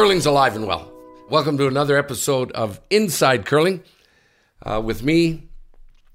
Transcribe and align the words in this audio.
Curling's 0.00 0.24
alive 0.24 0.56
and 0.56 0.66
well. 0.66 0.90
Welcome 1.28 1.58
to 1.58 1.66
another 1.66 1.98
episode 1.98 2.52
of 2.52 2.80
Inside 2.88 3.44
Curling 3.44 3.82
uh, 4.62 4.80
with 4.82 5.02
me, 5.02 5.50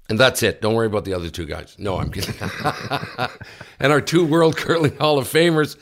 and 0.08 0.18
that's 0.18 0.42
it. 0.42 0.60
Don't 0.60 0.74
worry 0.74 0.88
about 0.88 1.04
the 1.04 1.14
other 1.14 1.30
two 1.30 1.46
guys. 1.46 1.76
No, 1.78 1.96
I'm 1.96 2.10
kidding. 2.10 2.34
and 3.78 3.92
our 3.92 4.00
two 4.00 4.26
World 4.26 4.56
Curling 4.56 4.96
Hall 4.96 5.18
of 5.20 5.28
Famers, 5.28 5.76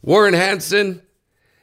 Warren 0.00 0.32
Hansen 0.32 1.02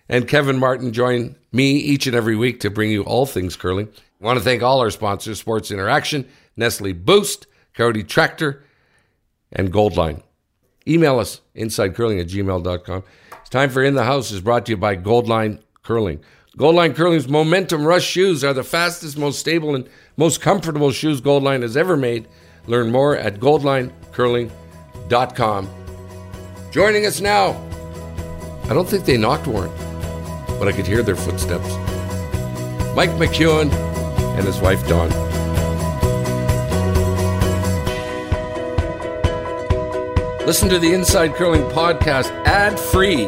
and 0.08 0.28
Kevin 0.28 0.60
Martin, 0.60 0.94
join 0.94 1.36
me 1.52 1.72
each 1.78 2.06
and 2.06 2.16
every 2.16 2.36
week 2.36 2.60
to 2.60 2.70
bring 2.70 2.92
you 2.92 3.02
all 3.02 3.26
things 3.26 3.56
curling. 3.56 3.90
I 4.22 4.24
want 4.24 4.38
to 4.38 4.46
thank 4.46 4.62
all 4.62 4.82
our 4.82 4.92
sponsors 4.92 5.40
Sports 5.40 5.72
Interaction, 5.72 6.30
Nestle 6.56 6.94
Boost, 6.94 7.48
Coyote 7.74 8.04
Tractor, 8.04 8.64
and 9.52 9.74
Goldline. 9.74 10.22
Email 10.88 11.18
us, 11.18 11.42
insidecurling 11.56 12.22
at 12.22 12.28
gmail.com. 12.28 13.04
It's 13.42 13.50
time 13.50 13.72
for 13.72 13.84
In 13.84 13.96
the 13.96 14.04
House 14.04 14.30
is 14.30 14.40
brought 14.40 14.68
to 14.68 14.74
you 14.74 14.78
by 14.78 14.96
Goldline 14.96 15.64
Curling. 15.84 16.20
Goldline 16.58 16.96
Curling's 16.96 17.30
Momentum 17.30 17.86
Rush 17.86 18.06
shoes 18.06 18.44
are 18.44 18.54
the 18.54 18.64
fastest, 18.64 19.16
most 19.18 19.40
stable, 19.40 19.76
and 19.76 19.88
most 20.18 20.42
comfortable 20.42 20.92
shoes 20.92 21.22
Goldline 21.22 21.62
has 21.62 21.78
ever 21.78 21.96
made. 21.96 22.28
Learn 22.68 22.92
more 22.92 23.16
at 23.16 23.40
goldlinecurling.com. 23.40 25.70
Joining 26.72 27.06
us 27.06 27.22
now, 27.22 27.52
I 28.66 28.74
don't 28.74 28.90
think 28.90 29.06
they 29.06 29.18
knocked 29.18 29.48
Warren, 29.48 29.72
but 30.60 30.68
I 30.68 30.72
could 30.72 30.86
hear 30.86 31.02
their 31.02 31.16
footsteps. 31.16 31.68
Mike 32.96 33.10
McEwen 33.12 33.72
and 34.38 34.46
his 34.46 34.60
wife 34.60 34.86
Dawn. 34.88 35.10
Listen 40.46 40.70
to 40.70 40.78
the 40.80 40.94
Inside 40.94 41.36
Curling 41.36 41.64
podcast 41.70 42.32
ad 42.46 42.80
free 42.80 43.28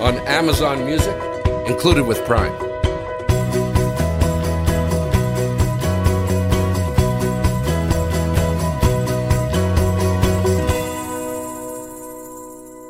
on 0.00 0.16
Amazon 0.26 0.84
Music 0.86 1.14
included 1.70 2.04
with 2.04 2.18
Prime. 2.26 2.52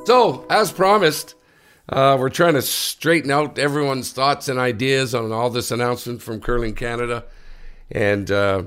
So, 0.06 0.44
as 0.50 0.72
promised, 0.72 1.34
uh, 1.88 2.16
we're 2.18 2.30
trying 2.30 2.54
to 2.54 2.62
straighten 2.62 3.30
out 3.30 3.58
everyone's 3.58 4.12
thoughts 4.12 4.48
and 4.48 4.58
ideas 4.58 5.14
on 5.14 5.30
all 5.30 5.50
this 5.50 5.70
announcement 5.70 6.22
from 6.22 6.40
Curling 6.40 6.74
Canada. 6.74 7.24
And 7.92 8.30
uh, 8.30 8.64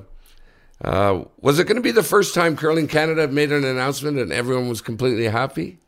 uh, 0.82 1.24
was 1.42 1.60
it 1.60 1.66
going 1.66 1.76
to 1.76 1.82
be 1.82 1.92
the 1.92 2.04
first 2.04 2.34
time 2.34 2.56
Curling 2.56 2.88
Canada 2.88 3.28
made 3.28 3.52
an 3.52 3.66
announcement 3.66 4.20
and 4.20 4.32
everyone 4.32 4.70
was 4.70 4.80
completely 4.80 5.26
happy? 5.28 5.80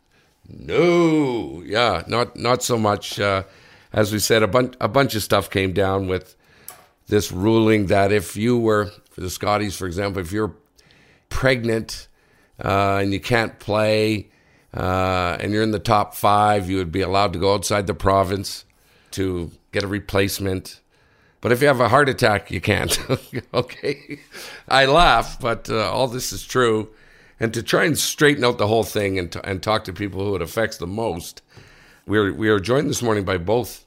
No, 0.47 1.63
yeah, 1.65 2.03
not 2.07 2.35
not 2.35 2.61
so 2.61 2.77
much. 2.77 3.19
Uh, 3.19 3.43
as 3.95 4.11
we 4.11 4.19
said, 4.19 4.43
a 4.43 4.47
bunch 4.47 4.75
a 4.81 4.89
bunch 4.89 5.15
of 5.15 5.23
stuff 5.23 5.49
came 5.49 5.71
down 5.71 6.07
with 6.07 6.35
this 7.07 7.31
ruling 7.31 7.87
that 7.87 8.11
if 8.11 8.35
you 8.35 8.57
were 8.57 8.91
for 9.09 9.21
the 9.21 9.29
Scotties, 9.29 9.75
for 9.75 9.87
example, 9.87 10.21
if 10.21 10.33
you're 10.33 10.53
pregnant 11.29 12.09
uh, 12.63 12.97
and 13.01 13.13
you 13.13 13.21
can't 13.21 13.57
play 13.57 14.29
uh, 14.73 15.37
and 15.39 15.53
you're 15.53 15.63
in 15.63 15.71
the 15.71 15.79
top 15.79 16.13
five, 16.13 16.69
you 16.69 16.75
would 16.75 16.91
be 16.91 17.01
allowed 17.01 17.31
to 17.33 17.39
go 17.39 17.53
outside 17.53 17.87
the 17.87 17.93
province 17.93 18.65
to 19.11 19.49
get 19.71 19.83
a 19.83 19.87
replacement. 19.87 20.81
But 21.39 21.53
if 21.53 21.61
you 21.61 21.67
have 21.67 21.79
a 21.79 21.87
heart 21.87 22.09
attack, 22.09 22.51
you 22.51 22.59
can't. 22.59 22.99
okay, 23.53 24.19
I 24.67 24.87
laugh, 24.87 25.39
but 25.39 25.69
uh, 25.69 25.89
all 25.89 26.09
this 26.09 26.33
is 26.33 26.45
true. 26.45 26.89
And 27.39 27.53
to 27.53 27.63
try 27.63 27.85
and 27.85 27.97
straighten 27.97 28.43
out 28.43 28.57
the 28.57 28.67
whole 28.67 28.83
thing 28.83 29.17
and, 29.17 29.31
t- 29.31 29.39
and 29.43 29.63
talk 29.63 29.85
to 29.85 29.93
people 29.93 30.25
who 30.25 30.35
it 30.35 30.41
affects 30.41 30.77
the 30.77 30.87
most, 30.87 31.41
we 32.05 32.17
are, 32.17 32.33
we 32.33 32.49
are 32.49 32.59
joined 32.59 32.89
this 32.89 33.01
morning 33.01 33.23
by 33.23 33.37
both 33.37 33.84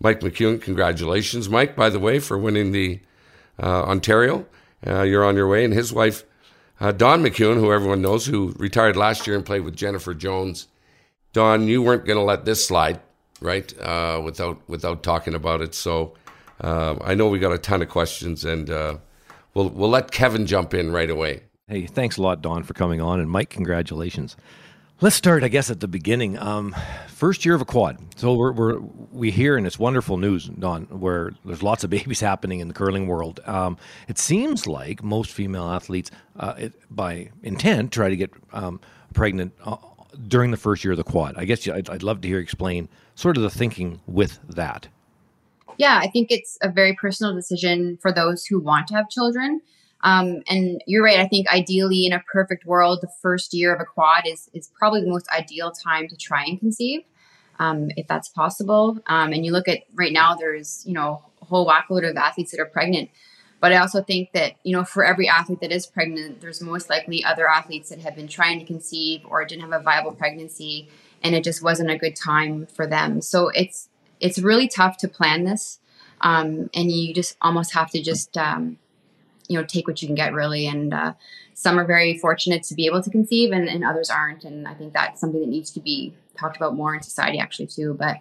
Mike 0.00 0.20
McEwen. 0.20 0.60
Congratulations, 0.60 1.48
Mike, 1.48 1.76
by 1.76 1.90
the 1.90 1.98
way, 1.98 2.18
for 2.18 2.38
winning 2.38 2.72
the 2.72 3.00
uh, 3.62 3.84
Ontario. 3.84 4.46
Uh, 4.86 5.02
you're 5.02 5.24
on 5.24 5.36
your 5.36 5.46
way. 5.46 5.64
And 5.64 5.74
his 5.74 5.92
wife, 5.92 6.24
uh, 6.80 6.92
Dawn 6.92 7.22
McEwen, 7.22 7.56
who 7.56 7.72
everyone 7.72 8.00
knows, 8.00 8.26
who 8.26 8.54
retired 8.58 8.96
last 8.96 9.26
year 9.26 9.36
and 9.36 9.44
played 9.44 9.62
with 9.62 9.76
Jennifer 9.76 10.14
Jones. 10.14 10.68
Dawn, 11.32 11.68
you 11.68 11.82
weren't 11.82 12.06
going 12.06 12.18
to 12.18 12.24
let 12.24 12.44
this 12.44 12.66
slide, 12.66 13.00
right? 13.40 13.72
Uh, 13.78 14.20
without 14.24 14.60
without 14.68 15.02
talking 15.02 15.34
about 15.34 15.60
it. 15.60 15.74
So 15.74 16.14
uh, 16.60 16.96
I 17.04 17.14
know 17.14 17.28
we 17.28 17.38
got 17.38 17.52
a 17.52 17.58
ton 17.58 17.82
of 17.82 17.88
questions, 17.88 18.44
and 18.44 18.70
uh, 18.70 18.96
we'll 19.54 19.68
we'll 19.68 19.90
let 19.90 20.10
Kevin 20.10 20.46
jump 20.46 20.74
in 20.74 20.90
right 20.90 21.10
away. 21.10 21.42
Hey, 21.68 21.86
thanks 21.86 22.16
a 22.16 22.22
lot, 22.22 22.42
Dawn, 22.42 22.64
for 22.64 22.74
coming 22.74 23.00
on, 23.00 23.20
and 23.20 23.30
Mike, 23.30 23.50
congratulations. 23.50 24.36
Let's 25.02 25.16
start, 25.16 25.42
I 25.42 25.48
guess, 25.48 25.70
at 25.70 25.80
the 25.80 25.88
beginning. 25.88 26.38
Um, 26.38 26.76
first 27.08 27.46
year 27.46 27.54
of 27.54 27.62
a 27.62 27.64
quad. 27.64 27.96
So 28.16 28.34
we're, 28.34 28.52
we're 28.52 28.78
we 29.10 29.30
hear, 29.30 29.56
and 29.56 29.66
it's 29.66 29.78
wonderful 29.78 30.18
news, 30.18 30.48
Dawn, 30.48 30.84
where 30.90 31.32
there's 31.42 31.62
lots 31.62 31.84
of 31.84 31.90
babies 31.90 32.20
happening 32.20 32.60
in 32.60 32.68
the 32.68 32.74
curling 32.74 33.06
world. 33.06 33.40
Um, 33.46 33.78
it 34.08 34.18
seems 34.18 34.66
like 34.66 35.02
most 35.02 35.30
female 35.30 35.70
athletes, 35.70 36.10
uh, 36.38 36.52
it, 36.58 36.74
by 36.94 37.30
intent, 37.42 37.92
try 37.92 38.10
to 38.10 38.16
get 38.16 38.30
um, 38.52 38.78
pregnant 39.14 39.54
uh, 39.64 39.78
during 40.28 40.50
the 40.50 40.58
first 40.58 40.84
year 40.84 40.92
of 40.92 40.98
the 40.98 41.04
quad. 41.04 41.34
I 41.38 41.46
guess 41.46 41.66
I'd, 41.66 41.88
I'd 41.88 42.02
love 42.02 42.20
to 42.20 42.28
hear 42.28 42.38
explain 42.38 42.86
sort 43.14 43.38
of 43.38 43.42
the 43.42 43.50
thinking 43.50 44.02
with 44.06 44.38
that. 44.50 44.86
Yeah, 45.78 45.98
I 45.98 46.10
think 46.10 46.30
it's 46.30 46.58
a 46.60 46.68
very 46.68 46.94
personal 46.94 47.34
decision 47.34 47.96
for 48.02 48.12
those 48.12 48.44
who 48.44 48.60
want 48.60 48.86
to 48.88 48.94
have 48.96 49.08
children. 49.08 49.62
Um, 50.02 50.42
and 50.48 50.82
you're 50.86 51.04
right. 51.04 51.18
I 51.18 51.28
think 51.28 51.48
ideally, 51.48 52.06
in 52.06 52.12
a 52.12 52.22
perfect 52.32 52.64
world, 52.64 53.00
the 53.02 53.10
first 53.20 53.52
year 53.52 53.74
of 53.74 53.80
a 53.80 53.84
quad 53.84 54.26
is 54.26 54.48
is 54.54 54.70
probably 54.78 55.02
the 55.02 55.10
most 55.10 55.28
ideal 55.30 55.70
time 55.70 56.08
to 56.08 56.16
try 56.16 56.44
and 56.44 56.58
conceive, 56.58 57.02
um, 57.58 57.90
if 57.96 58.06
that's 58.06 58.28
possible. 58.28 58.98
Um, 59.06 59.32
and 59.32 59.44
you 59.44 59.52
look 59.52 59.68
at 59.68 59.80
right 59.94 60.12
now, 60.12 60.34
there's 60.34 60.82
you 60.86 60.94
know 60.94 61.22
a 61.42 61.44
whole 61.44 61.66
whackload 61.66 62.08
of 62.08 62.16
athletes 62.16 62.50
that 62.52 62.60
are 62.60 62.66
pregnant. 62.66 63.10
But 63.60 63.72
I 63.72 63.76
also 63.76 64.02
think 64.02 64.32
that 64.32 64.54
you 64.64 64.74
know 64.74 64.84
for 64.84 65.04
every 65.04 65.28
athlete 65.28 65.60
that 65.60 65.70
is 65.70 65.86
pregnant, 65.86 66.40
there's 66.40 66.62
most 66.62 66.88
likely 66.88 67.22
other 67.22 67.46
athletes 67.46 67.90
that 67.90 68.00
have 68.00 68.16
been 68.16 68.28
trying 68.28 68.58
to 68.58 68.64
conceive 68.64 69.20
or 69.26 69.44
didn't 69.44 69.62
have 69.62 69.78
a 69.78 69.84
viable 69.84 70.12
pregnancy, 70.12 70.88
and 71.22 71.34
it 71.34 71.44
just 71.44 71.62
wasn't 71.62 71.90
a 71.90 71.98
good 71.98 72.16
time 72.16 72.66
for 72.66 72.86
them. 72.86 73.20
So 73.20 73.48
it's 73.48 73.90
it's 74.18 74.38
really 74.38 74.66
tough 74.66 74.96
to 74.98 75.08
plan 75.08 75.44
this, 75.44 75.78
um, 76.22 76.70
and 76.72 76.90
you 76.90 77.12
just 77.12 77.36
almost 77.42 77.74
have 77.74 77.90
to 77.90 78.02
just 78.02 78.38
um, 78.38 78.78
you 79.50 79.58
know 79.58 79.64
take 79.64 79.88
what 79.88 80.00
you 80.00 80.06
can 80.06 80.14
get 80.14 80.32
really. 80.32 80.66
And 80.66 80.94
uh, 80.94 81.14
some 81.54 81.78
are 81.78 81.84
very 81.84 82.16
fortunate 82.16 82.62
to 82.64 82.74
be 82.74 82.86
able 82.86 83.02
to 83.02 83.10
conceive 83.10 83.50
and, 83.50 83.68
and 83.68 83.84
others 83.84 84.08
aren't. 84.08 84.44
And 84.44 84.68
i 84.68 84.74
think 84.74 84.94
that's 84.94 85.20
something 85.20 85.40
that 85.40 85.48
needs 85.48 85.70
to 85.72 85.80
be 85.80 86.14
talked 86.38 86.56
about 86.56 86.74
more 86.74 86.94
in 86.94 87.02
society 87.02 87.38
actually 87.38 87.66
too. 87.66 87.94
But 87.98 88.18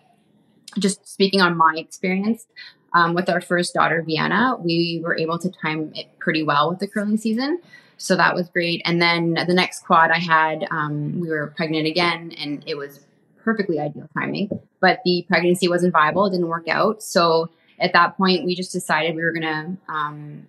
just 0.79 1.07
speaking 1.07 1.41
on 1.41 1.55
my 1.55 1.75
experience 1.77 2.47
um, 2.93 3.13
with 3.13 3.29
our 3.29 3.41
first 3.41 3.75
daughter 3.75 4.03
vienna 4.05 4.55
we 4.59 5.01
were 5.03 5.15
able 5.17 5.37
to 5.39 5.49
time 5.49 5.91
it 5.95 6.07
pretty 6.19 6.43
well 6.43 6.69
with 6.69 6.79
the 6.79 6.87
curling 6.87 7.17
season. 7.17 7.61
So 7.97 8.15
that 8.15 8.33
was 8.33 8.49
great. 8.49 8.81
And 8.85 9.01
then 9.01 9.33
the 9.33 9.53
next 9.53 9.85
quad 9.85 10.09
i 10.09 10.17
had 10.17 10.65
um, 10.71 11.19
we 11.19 11.29
were 11.29 11.53
pregnant 11.55 11.85
again 11.85 12.31
and 12.39 12.63
it 12.65 12.75
was 12.75 13.05
perfectly 13.43 13.79
ideal 13.79 14.09
timing. 14.15 14.49
But 14.79 14.99
the 15.05 15.25
pregnancy 15.27 15.67
wasn't 15.67 15.93
viable 15.93 16.25
it 16.25 16.31
didn't 16.31 16.47
work 16.47 16.67
out. 16.67 17.03
So 17.03 17.49
at 17.79 17.93
that 17.93 18.17
point 18.17 18.45
we 18.45 18.55
just 18.55 18.71
decided 18.71 19.15
we 19.15 19.23
were 19.23 19.31
going 19.31 19.43
to 19.43 19.93
um, 19.93 20.47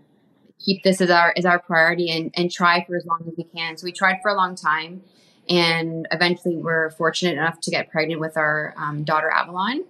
keep 0.64 0.82
this 0.82 1.00
as 1.00 1.10
our 1.10 1.32
as 1.36 1.44
our 1.44 1.58
priority 1.58 2.10
and 2.10 2.30
and 2.34 2.50
try 2.50 2.84
for 2.84 2.96
as 2.96 3.06
long 3.06 3.24
as 3.26 3.34
we 3.36 3.44
can. 3.44 3.76
So 3.76 3.84
we 3.84 3.92
tried 3.92 4.18
for 4.22 4.30
a 4.30 4.34
long 4.34 4.54
time, 4.54 5.02
and 5.48 6.06
eventually 6.12 6.56
we're 6.56 6.90
fortunate 6.90 7.32
enough 7.32 7.60
to 7.62 7.70
get 7.70 7.90
pregnant 7.90 8.20
with 8.20 8.36
our 8.36 8.74
um, 8.76 9.04
daughter 9.04 9.30
Avalon. 9.30 9.84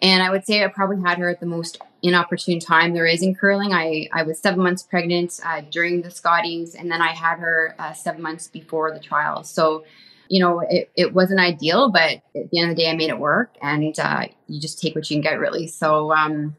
And 0.00 0.20
I 0.20 0.30
would 0.30 0.44
say 0.44 0.64
I 0.64 0.66
probably 0.66 1.00
had 1.00 1.18
her 1.18 1.28
at 1.28 1.38
the 1.38 1.46
most 1.46 1.78
inopportune 2.02 2.58
time 2.58 2.92
there 2.92 3.06
is 3.06 3.22
in 3.22 3.36
curling. 3.36 3.72
I, 3.72 4.08
I 4.12 4.24
was 4.24 4.40
seven 4.40 4.60
months 4.60 4.82
pregnant 4.82 5.38
uh, 5.44 5.62
during 5.70 6.02
the 6.02 6.10
Scotties, 6.10 6.74
and 6.74 6.90
then 6.90 7.00
I 7.00 7.12
had 7.12 7.38
her 7.38 7.76
uh, 7.78 7.92
seven 7.92 8.20
months 8.20 8.48
before 8.48 8.92
the 8.92 8.98
trials. 8.98 9.48
So, 9.48 9.84
you 10.28 10.40
know, 10.40 10.58
it, 10.68 10.90
it 10.96 11.14
wasn't 11.14 11.38
ideal, 11.38 11.90
but 11.90 12.20
at 12.34 12.50
the 12.50 12.58
end 12.58 12.70
of 12.70 12.76
the 12.76 12.82
day, 12.82 12.90
I 12.90 12.96
made 12.96 13.10
it 13.10 13.18
work, 13.20 13.54
and 13.62 13.96
uh, 13.96 14.26
you 14.48 14.60
just 14.60 14.82
take 14.82 14.96
what 14.96 15.08
you 15.08 15.14
can 15.14 15.22
get, 15.22 15.38
really. 15.38 15.68
So, 15.68 16.12
um, 16.12 16.56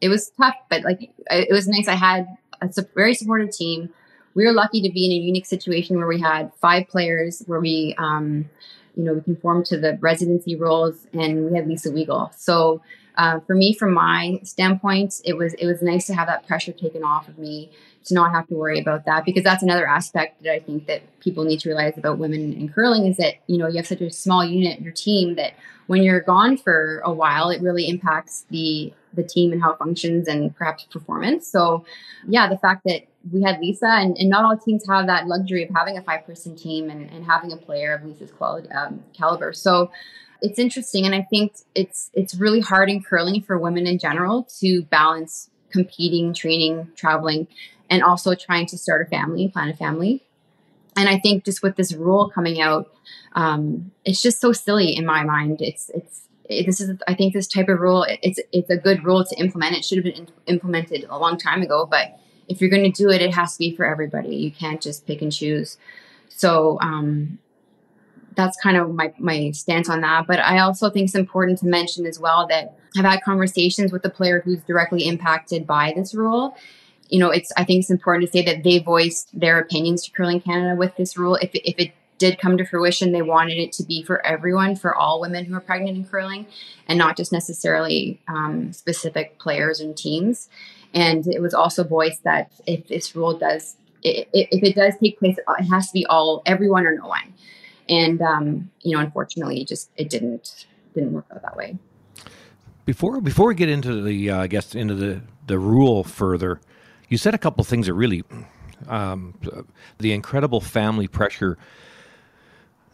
it 0.00 0.08
was 0.08 0.30
tough, 0.36 0.56
but 0.68 0.82
like 0.82 1.12
it 1.30 1.52
was 1.52 1.66
nice. 1.66 1.88
I 1.88 1.94
had 1.94 2.26
a 2.62 2.86
very 2.94 3.14
supportive 3.14 3.50
team. 3.50 3.90
We 4.34 4.44
were 4.44 4.52
lucky 4.52 4.82
to 4.82 4.90
be 4.90 5.06
in 5.06 5.12
a 5.12 5.14
unique 5.14 5.46
situation 5.46 5.96
where 5.96 6.06
we 6.06 6.20
had 6.20 6.52
five 6.60 6.88
players, 6.88 7.42
where 7.46 7.60
we, 7.60 7.94
um, 7.98 8.48
you 8.96 9.04
know, 9.04 9.14
we 9.14 9.20
conformed 9.20 9.66
to 9.66 9.78
the 9.78 9.96
residency 10.00 10.56
rules, 10.56 11.06
and 11.12 11.50
we 11.50 11.56
had 11.56 11.68
Lisa 11.68 11.90
Weagle. 11.90 12.34
So 12.36 12.82
uh, 13.16 13.40
for 13.40 13.54
me, 13.54 13.74
from 13.74 13.94
my 13.94 14.40
standpoint, 14.42 15.20
it 15.24 15.36
was 15.36 15.54
it 15.54 15.66
was 15.66 15.82
nice 15.82 16.06
to 16.06 16.14
have 16.14 16.26
that 16.26 16.46
pressure 16.46 16.72
taken 16.72 17.04
off 17.04 17.28
of 17.28 17.38
me 17.38 17.70
to 18.04 18.14
not 18.14 18.32
have 18.32 18.46
to 18.48 18.54
worry 18.54 18.80
about 18.80 19.04
that 19.06 19.24
because 19.24 19.42
that's 19.42 19.62
another 19.62 19.86
aspect 19.86 20.42
that 20.42 20.52
I 20.52 20.60
think 20.60 20.86
that 20.86 21.02
people 21.20 21.44
need 21.44 21.60
to 21.60 21.68
realize 21.68 21.96
about 21.96 22.18
women 22.18 22.52
in 22.52 22.68
curling 22.68 23.06
is 23.06 23.16
that 23.16 23.34
you 23.46 23.58
know 23.58 23.66
you 23.66 23.76
have 23.76 23.86
such 23.86 24.00
a 24.00 24.10
small 24.10 24.44
unit, 24.44 24.80
your 24.80 24.92
team 24.92 25.36
that 25.36 25.54
when 25.86 26.02
you're 26.02 26.20
gone 26.20 26.56
for 26.56 27.00
a 27.04 27.12
while, 27.12 27.50
it 27.50 27.60
really 27.60 27.88
impacts 27.88 28.46
the 28.50 28.92
the 29.12 29.22
team 29.22 29.52
and 29.52 29.62
how 29.62 29.72
it 29.72 29.78
functions 29.78 30.26
and 30.26 30.54
perhaps 30.56 30.84
performance. 30.84 31.46
So, 31.46 31.84
yeah, 32.26 32.48
the 32.48 32.58
fact 32.58 32.82
that 32.84 33.06
we 33.32 33.42
had 33.42 33.60
Lisa, 33.60 33.86
and, 33.86 34.16
and 34.18 34.28
not 34.28 34.44
all 34.44 34.56
teams 34.56 34.84
have 34.88 35.06
that 35.06 35.28
luxury 35.28 35.62
of 35.62 35.70
having 35.74 35.96
a 35.96 36.02
five 36.02 36.26
person 36.26 36.56
team 36.56 36.90
and, 36.90 37.08
and 37.10 37.24
having 37.24 37.52
a 37.52 37.56
player 37.56 37.94
of 37.94 38.04
Lisa's 38.04 38.32
quality 38.32 38.68
um, 38.70 39.02
caliber. 39.16 39.52
So, 39.52 39.90
it's 40.42 40.58
interesting, 40.58 41.06
and 41.06 41.14
I 41.14 41.22
think 41.22 41.54
it's 41.74 42.10
it's 42.12 42.34
really 42.34 42.60
hard 42.60 42.90
in 42.90 43.02
curling 43.02 43.42
for 43.42 43.58
women 43.58 43.86
in 43.86 43.98
general 43.98 44.46
to 44.60 44.82
balance 44.84 45.48
competing, 45.74 46.32
training, 46.32 46.88
traveling, 46.94 47.48
and 47.90 48.02
also 48.02 48.34
trying 48.34 48.66
to 48.66 48.78
start 48.78 49.02
a 49.02 49.10
family, 49.10 49.48
plan 49.48 49.68
a 49.68 49.74
family. 49.74 50.22
And 50.96 51.08
I 51.08 51.18
think 51.18 51.44
just 51.44 51.62
with 51.64 51.74
this 51.74 51.92
rule 51.92 52.30
coming 52.30 52.60
out, 52.60 52.88
um, 53.34 53.90
it's 54.04 54.22
just 54.22 54.40
so 54.40 54.52
silly 54.52 54.96
in 54.96 55.04
my 55.04 55.24
mind. 55.24 55.60
It's 55.60 55.90
it's 55.92 56.28
it, 56.48 56.66
this 56.66 56.80
is 56.80 56.96
I 57.08 57.14
think 57.14 57.34
this 57.34 57.48
type 57.48 57.68
of 57.68 57.80
rule 57.80 58.06
it's 58.22 58.38
it's 58.52 58.70
a 58.70 58.76
good 58.76 59.04
rule 59.04 59.24
to 59.24 59.36
implement. 59.36 59.76
It 59.76 59.84
should 59.84 59.98
have 59.98 60.04
been 60.04 60.28
implemented 60.46 61.04
a 61.10 61.18
long 61.18 61.36
time 61.36 61.60
ago, 61.62 61.84
but 61.84 62.06
if 62.46 62.60
you're 62.60 62.70
going 62.70 62.90
to 62.90 63.02
do 63.02 63.10
it, 63.10 63.20
it 63.20 63.34
has 63.34 63.54
to 63.54 63.58
be 63.58 63.74
for 63.74 63.84
everybody. 63.84 64.36
You 64.36 64.52
can't 64.52 64.80
just 64.80 65.06
pick 65.06 65.20
and 65.22 65.32
choose. 65.32 65.78
So 66.28 66.78
um, 66.80 67.38
that's 68.36 68.56
kind 68.62 68.76
of 68.76 68.94
my 68.94 69.12
my 69.18 69.50
stance 69.50 69.88
on 69.88 70.00
that. 70.02 70.28
But 70.28 70.38
I 70.38 70.60
also 70.60 70.90
think 70.90 71.06
it's 71.06 71.16
important 71.16 71.58
to 71.60 71.66
mention 71.66 72.06
as 72.06 72.20
well 72.20 72.46
that 72.46 72.78
I've 72.96 73.04
had 73.04 73.22
conversations 73.22 73.92
with 73.92 74.02
the 74.02 74.10
player 74.10 74.40
who's 74.44 74.60
directly 74.62 75.06
impacted 75.06 75.66
by 75.66 75.92
this 75.96 76.14
rule. 76.14 76.56
You 77.08 77.18
know, 77.18 77.30
it's 77.30 77.52
I 77.56 77.64
think 77.64 77.80
it's 77.80 77.90
important 77.90 78.26
to 78.26 78.32
say 78.32 78.44
that 78.44 78.62
they 78.62 78.78
voiced 78.78 79.38
their 79.38 79.58
opinions 79.58 80.04
to 80.04 80.10
Curling 80.10 80.40
Canada 80.40 80.76
with 80.76 80.96
this 80.96 81.16
rule. 81.16 81.36
If 81.36 81.50
if 81.54 81.74
it 81.78 81.92
did 82.18 82.38
come 82.38 82.56
to 82.56 82.64
fruition, 82.64 83.12
they 83.12 83.22
wanted 83.22 83.58
it 83.58 83.72
to 83.72 83.82
be 83.82 84.02
for 84.02 84.24
everyone, 84.24 84.76
for 84.76 84.94
all 84.94 85.20
women 85.20 85.44
who 85.44 85.54
are 85.54 85.60
pregnant 85.60 85.96
in 85.96 86.04
curling, 86.04 86.46
and 86.86 86.98
not 86.98 87.16
just 87.16 87.32
necessarily 87.32 88.20
um, 88.28 88.72
specific 88.72 89.38
players 89.38 89.80
and 89.80 89.96
teams. 89.96 90.48
And 90.92 91.26
it 91.26 91.40
was 91.40 91.54
also 91.54 91.82
voiced 91.82 92.22
that 92.22 92.52
if 92.66 92.86
this 92.86 93.16
rule 93.16 93.36
does, 93.36 93.76
if 94.02 94.28
it 94.32 94.76
does 94.76 94.94
take 95.02 95.18
place, 95.18 95.36
it 95.38 95.64
has 95.64 95.88
to 95.88 95.92
be 95.92 96.06
all, 96.06 96.42
everyone 96.46 96.86
or 96.86 96.96
no 96.96 97.08
one. 97.08 97.34
And 97.88 98.22
um, 98.22 98.70
you 98.82 98.96
know, 98.96 99.02
unfortunately, 99.02 99.60
it 99.60 99.68
just 99.68 99.90
it 99.96 100.08
didn't 100.08 100.66
didn't 100.94 101.12
work 101.12 101.26
out 101.32 101.42
that 101.42 101.56
way. 101.56 101.76
Before 102.84 103.20
before 103.20 103.48
we 103.48 103.54
get 103.54 103.68
into 103.68 104.02
the, 104.02 104.30
uh, 104.30 104.42
I 104.42 104.46
guess 104.46 104.74
into 104.74 104.94
the 104.94 105.22
the 105.46 105.58
rule 105.58 106.04
further, 106.04 106.60
you 107.08 107.18
said 107.18 107.34
a 107.34 107.38
couple 107.38 107.64
things 107.64 107.86
that 107.86 107.94
really, 107.94 108.24
um, 108.88 109.34
the 109.98 110.12
incredible 110.12 110.60
family 110.60 111.08
pressure 111.08 111.58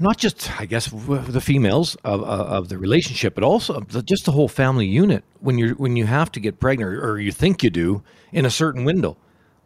not 0.00 0.16
just 0.16 0.50
I 0.58 0.64
guess 0.64 0.87
the 0.88 1.40
females 1.40 1.94
of, 2.04 2.22
of 2.25 2.69
the 2.70 2.78
relationship, 2.78 3.34
but 3.34 3.44
also 3.44 3.81
just 3.82 4.25
the 4.25 4.32
whole 4.32 4.48
family 4.48 4.87
unit. 4.87 5.22
When 5.40 5.58
you 5.58 5.75
when 5.75 5.94
you 5.94 6.06
have 6.06 6.32
to 6.32 6.40
get 6.40 6.58
pregnant, 6.58 6.90
or 7.04 7.20
you 7.20 7.31
think 7.31 7.62
you 7.62 7.70
do, 7.70 8.02
in 8.32 8.44
a 8.46 8.50
certain 8.50 8.84
window. 8.84 9.16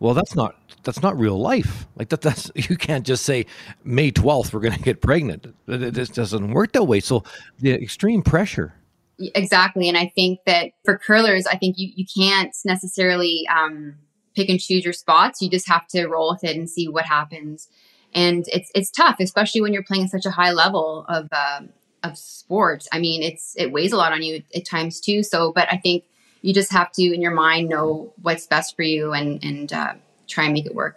Well, 0.01 0.13
that's 0.13 0.35
not 0.35 0.57
that's 0.83 1.03
not 1.03 1.19
real 1.19 1.41
life. 1.41 1.87
Like 1.97 2.09
that 2.09 2.21
that's 2.21 2.51
you 2.69 2.77
can't 2.77 3.07
just 3.07 3.25
say 3.25 3.47
May 3.85 4.11
twelfth 4.11 4.53
we're 4.53 4.61
going 4.61 4.75
to 4.75 4.83
get 4.83 5.01
pregnant. 5.01 5.55
It 5.69 6.13
doesn't 6.13 6.53
work 6.53 6.73
that 6.73 6.85
way. 6.85 7.01
So 7.01 7.23
the 7.61 7.73
extreme 7.73 8.23
pressure. 8.23 8.75
Exactly, 9.19 9.89
and 9.89 9.97
I 9.97 10.13
think 10.15 10.41
that 10.47 10.73
for 10.85 10.99
curlers, 10.99 11.47
I 11.47 11.57
think 11.57 11.77
you 11.79 11.91
you 11.95 12.05
can't 12.05 12.55
necessarily 12.65 13.47
um, 13.55 13.95
pick 14.35 14.49
and 14.49 14.61
choose 14.61 14.85
your 14.85 14.93
spots. 14.93 15.41
You 15.41 15.51
just 15.51 15.69
have 15.69 15.87
to 15.89 16.07
roll 16.07 16.33
with 16.33 16.45
it 16.45 16.57
and 16.57 16.69
see 16.69 16.89
what 16.89 17.05
happens 17.05 17.69
and 18.15 18.45
it's 18.49 18.71
it's 18.75 18.91
tough, 18.91 19.17
especially 19.21 19.61
when 19.61 19.73
you're 19.73 19.83
playing 19.83 20.05
at 20.05 20.11
such 20.11 20.27
a 20.27 20.31
high 20.31 20.53
level 20.53 21.05
of 21.09 21.29
uh, 21.33 21.63
of 22.03 22.17
sports. 22.17 22.89
I 22.93 23.01
mean, 23.01 23.23
it's 23.23 23.55
it 23.57 23.73
weighs 23.73 23.93
a 23.93 23.97
lot 23.97 24.13
on 24.13 24.23
you 24.23 24.43
at 24.55 24.65
times 24.65 25.01
too. 25.01 25.23
So, 25.23 25.53
but 25.53 25.69
I 25.71 25.77
think 25.77 26.05
you 26.43 26.55
just 26.55 26.71
have 26.73 26.93
to, 26.93 27.03
in 27.03 27.21
your 27.21 27.33
mind, 27.33 27.69
know 27.69 28.13
what's 28.23 28.47
best 28.47 28.77
for 28.77 28.83
you 28.83 29.13
and 29.13 29.43
and 29.43 29.73
uh, 29.73 29.95
try 30.29 30.45
and 30.45 30.53
make 30.53 30.67
it 30.67 30.75
work. 30.75 30.97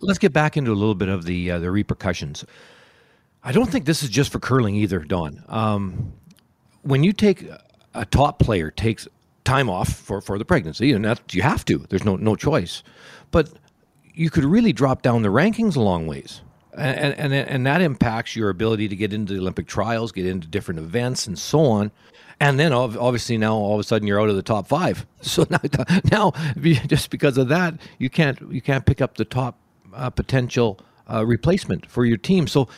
Let's 0.00 0.18
get 0.18 0.32
back 0.32 0.56
into 0.56 0.72
a 0.72 0.74
little 0.74 0.94
bit 0.94 1.08
of 1.08 1.24
the 1.24 1.50
uh, 1.50 1.58
the 1.58 1.70
repercussions. 1.70 2.44
I 3.42 3.52
don't 3.52 3.70
think 3.70 3.84
this 3.84 4.02
is 4.02 4.10
just 4.10 4.32
for 4.32 4.38
curling 4.38 4.76
either, 4.76 5.00
Dawn. 5.00 5.42
Um, 5.48 6.12
when 6.82 7.04
you 7.04 7.12
take 7.12 7.46
a 7.94 8.04
top 8.06 8.38
player 8.38 8.70
takes 8.70 9.06
time 9.44 9.68
off 9.68 9.88
for, 9.92 10.20
for 10.20 10.38
the 10.38 10.44
pregnancy, 10.44 10.92
and 10.92 11.04
that 11.04 11.34
you 11.34 11.42
have 11.42 11.64
to. 11.66 11.78
There's 11.88 12.04
no 12.04 12.16
no 12.16 12.36
choice. 12.36 12.82
But 13.30 13.50
you 14.14 14.30
could 14.30 14.44
really 14.44 14.72
drop 14.72 15.02
down 15.02 15.22
the 15.22 15.28
rankings 15.28 15.76
a 15.76 15.80
long 15.80 16.06
ways. 16.06 16.42
And, 16.76 17.14
and, 17.18 17.34
and 17.34 17.66
that 17.66 17.80
impacts 17.80 18.36
your 18.36 18.48
ability 18.48 18.88
to 18.88 18.96
get 18.96 19.12
into 19.12 19.32
the 19.32 19.40
Olympic 19.40 19.66
trials, 19.66 20.12
get 20.12 20.24
into 20.24 20.46
different 20.46 20.78
events, 20.78 21.26
and 21.26 21.36
so 21.38 21.64
on. 21.64 21.90
And 22.38 22.60
then 22.60 22.72
obviously 22.72 23.36
now 23.36 23.54
all 23.54 23.74
of 23.74 23.80
a 23.80 23.82
sudden 23.82 24.06
you're 24.06 24.20
out 24.20 24.30
of 24.30 24.36
the 24.36 24.42
top 24.42 24.68
five. 24.68 25.06
So 25.22 25.46
now, 25.50 25.60
now 26.10 26.32
just 26.86 27.10
because 27.10 27.36
of 27.38 27.48
that, 27.48 27.74
you 27.98 28.08
can't 28.08 28.40
you 28.52 28.62
can't 28.62 28.86
pick 28.86 29.00
up 29.00 29.16
the 29.16 29.24
top 29.24 29.58
uh, 29.92 30.10
potential 30.10 30.80
uh, 31.10 31.26
replacement 31.26 31.90
for 31.90 32.04
your 32.04 32.16
team. 32.16 32.46
So 32.46 32.68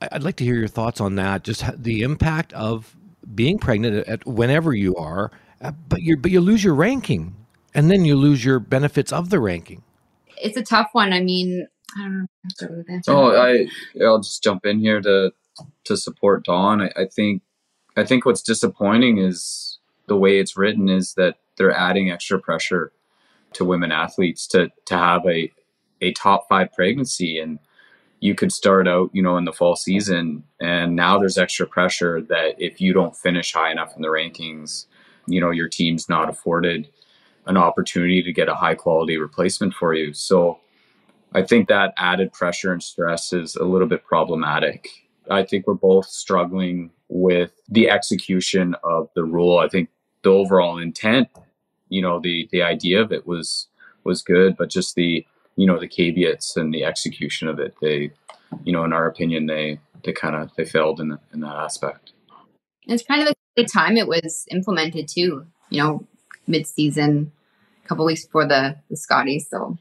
I'd 0.00 0.22
like 0.22 0.36
to 0.36 0.44
hear 0.44 0.54
your 0.54 0.68
thoughts 0.68 1.00
on 1.00 1.16
that. 1.16 1.42
Just 1.42 1.64
the 1.82 2.02
impact 2.02 2.52
of 2.52 2.94
being 3.34 3.58
pregnant 3.58 4.06
at 4.08 4.26
whenever 4.26 4.74
you 4.74 4.96
are, 4.96 5.30
uh, 5.60 5.72
but 5.88 6.02
you 6.02 6.16
but 6.16 6.30
you 6.30 6.40
lose 6.40 6.64
your 6.64 6.74
ranking, 6.74 7.34
and 7.74 7.90
then 7.90 8.04
you 8.04 8.16
lose 8.16 8.44
your 8.44 8.58
benefits 8.58 9.12
of 9.12 9.30
the 9.30 9.40
ranking 9.40 9.82
it's 10.40 10.56
a 10.56 10.62
tough 10.62 10.88
one. 10.92 11.12
I 11.12 11.20
mean, 11.20 11.66
I 11.96 12.02
don't 12.02 12.28
know. 12.60 13.00
Oh, 13.08 13.36
I 13.36 13.66
I'll 14.04 14.20
just 14.20 14.42
jump 14.42 14.66
in 14.66 14.78
here 14.78 15.00
to 15.00 15.32
to 15.84 15.96
support 15.96 16.44
Dawn. 16.44 16.82
I, 16.82 16.92
I 16.96 17.06
think 17.06 17.42
I 17.96 18.04
think 18.04 18.24
what's 18.24 18.42
disappointing 18.42 19.18
is 19.18 19.78
the 20.06 20.16
way 20.16 20.38
it's 20.38 20.56
written 20.56 20.88
is 20.88 21.14
that 21.14 21.36
they're 21.56 21.74
adding 21.74 22.10
extra 22.10 22.38
pressure 22.38 22.92
to 23.54 23.64
women 23.64 23.92
athletes 23.92 24.46
to 24.48 24.70
to 24.86 24.96
have 24.96 25.26
a 25.26 25.52
a 26.00 26.12
top 26.12 26.48
five 26.48 26.72
pregnancy 26.72 27.38
and 27.38 27.58
you 28.20 28.34
could 28.34 28.52
start 28.52 28.86
out 28.86 29.10
you 29.12 29.22
know 29.22 29.36
in 29.36 29.44
the 29.44 29.52
fall 29.52 29.76
season 29.76 30.44
and 30.60 30.94
now 30.94 31.18
there's 31.18 31.38
extra 31.38 31.66
pressure 31.66 32.20
that 32.20 32.54
if 32.58 32.80
you 32.80 32.92
don't 32.92 33.16
finish 33.16 33.52
high 33.52 33.72
enough 33.72 33.94
in 33.96 34.02
the 34.02 34.08
rankings 34.08 34.86
you 35.26 35.40
know 35.40 35.50
your 35.50 35.68
team's 35.68 36.08
not 36.08 36.28
afforded 36.28 36.88
an 37.46 37.56
opportunity 37.56 38.22
to 38.22 38.32
get 38.32 38.48
a 38.48 38.54
high 38.54 38.74
quality 38.74 39.16
replacement 39.16 39.74
for 39.74 39.94
you. 39.94 40.12
So 40.12 40.60
I 41.34 41.42
think 41.42 41.68
that 41.68 41.94
added 41.96 42.32
pressure 42.32 42.72
and 42.72 42.82
stress 42.82 43.32
is 43.32 43.56
a 43.56 43.64
little 43.64 43.88
bit 43.88 44.04
problematic. 44.04 44.88
I 45.30 45.44
think 45.44 45.66
we're 45.66 45.74
both 45.74 46.06
struggling 46.06 46.90
with 47.08 47.52
the 47.68 47.90
execution 47.90 48.74
of 48.82 49.08
the 49.14 49.24
rule. 49.24 49.58
I 49.58 49.68
think 49.68 49.88
the 50.22 50.30
overall 50.30 50.78
intent, 50.78 51.28
you 51.88 52.02
know, 52.02 52.20
the 52.20 52.48
the 52.52 52.62
idea 52.62 53.00
of 53.00 53.12
it 53.12 53.26
was 53.26 53.68
was 54.04 54.22
good, 54.22 54.56
but 54.56 54.70
just 54.70 54.94
the 54.94 55.26
you 55.60 55.66
know 55.66 55.78
the 55.78 55.86
caveats 55.86 56.56
and 56.56 56.72
the 56.72 56.84
execution 56.84 57.46
of 57.46 57.58
it, 57.58 57.74
they, 57.82 58.10
you 58.64 58.72
know, 58.72 58.82
in 58.82 58.94
our 58.94 59.06
opinion, 59.06 59.44
they 59.44 59.78
they 60.02 60.12
kind 60.12 60.34
of 60.34 60.50
they 60.56 60.64
failed 60.64 61.00
in 61.00 61.18
in 61.34 61.40
that 61.40 61.54
aspect. 61.54 62.12
It's 62.86 63.02
kind 63.02 63.28
of 63.28 63.34
the 63.56 63.66
time 63.66 63.98
it 63.98 64.08
was 64.08 64.46
implemented 64.50 65.06
too. 65.06 65.44
You 65.68 65.82
know, 65.82 66.06
mid 66.46 66.66
season 66.66 67.32
a 67.84 67.88
couple 67.88 68.06
weeks 68.06 68.24
before 68.24 68.46
the 68.46 68.76
the 68.88 68.96
Scotties. 68.96 69.48
So 69.50 69.76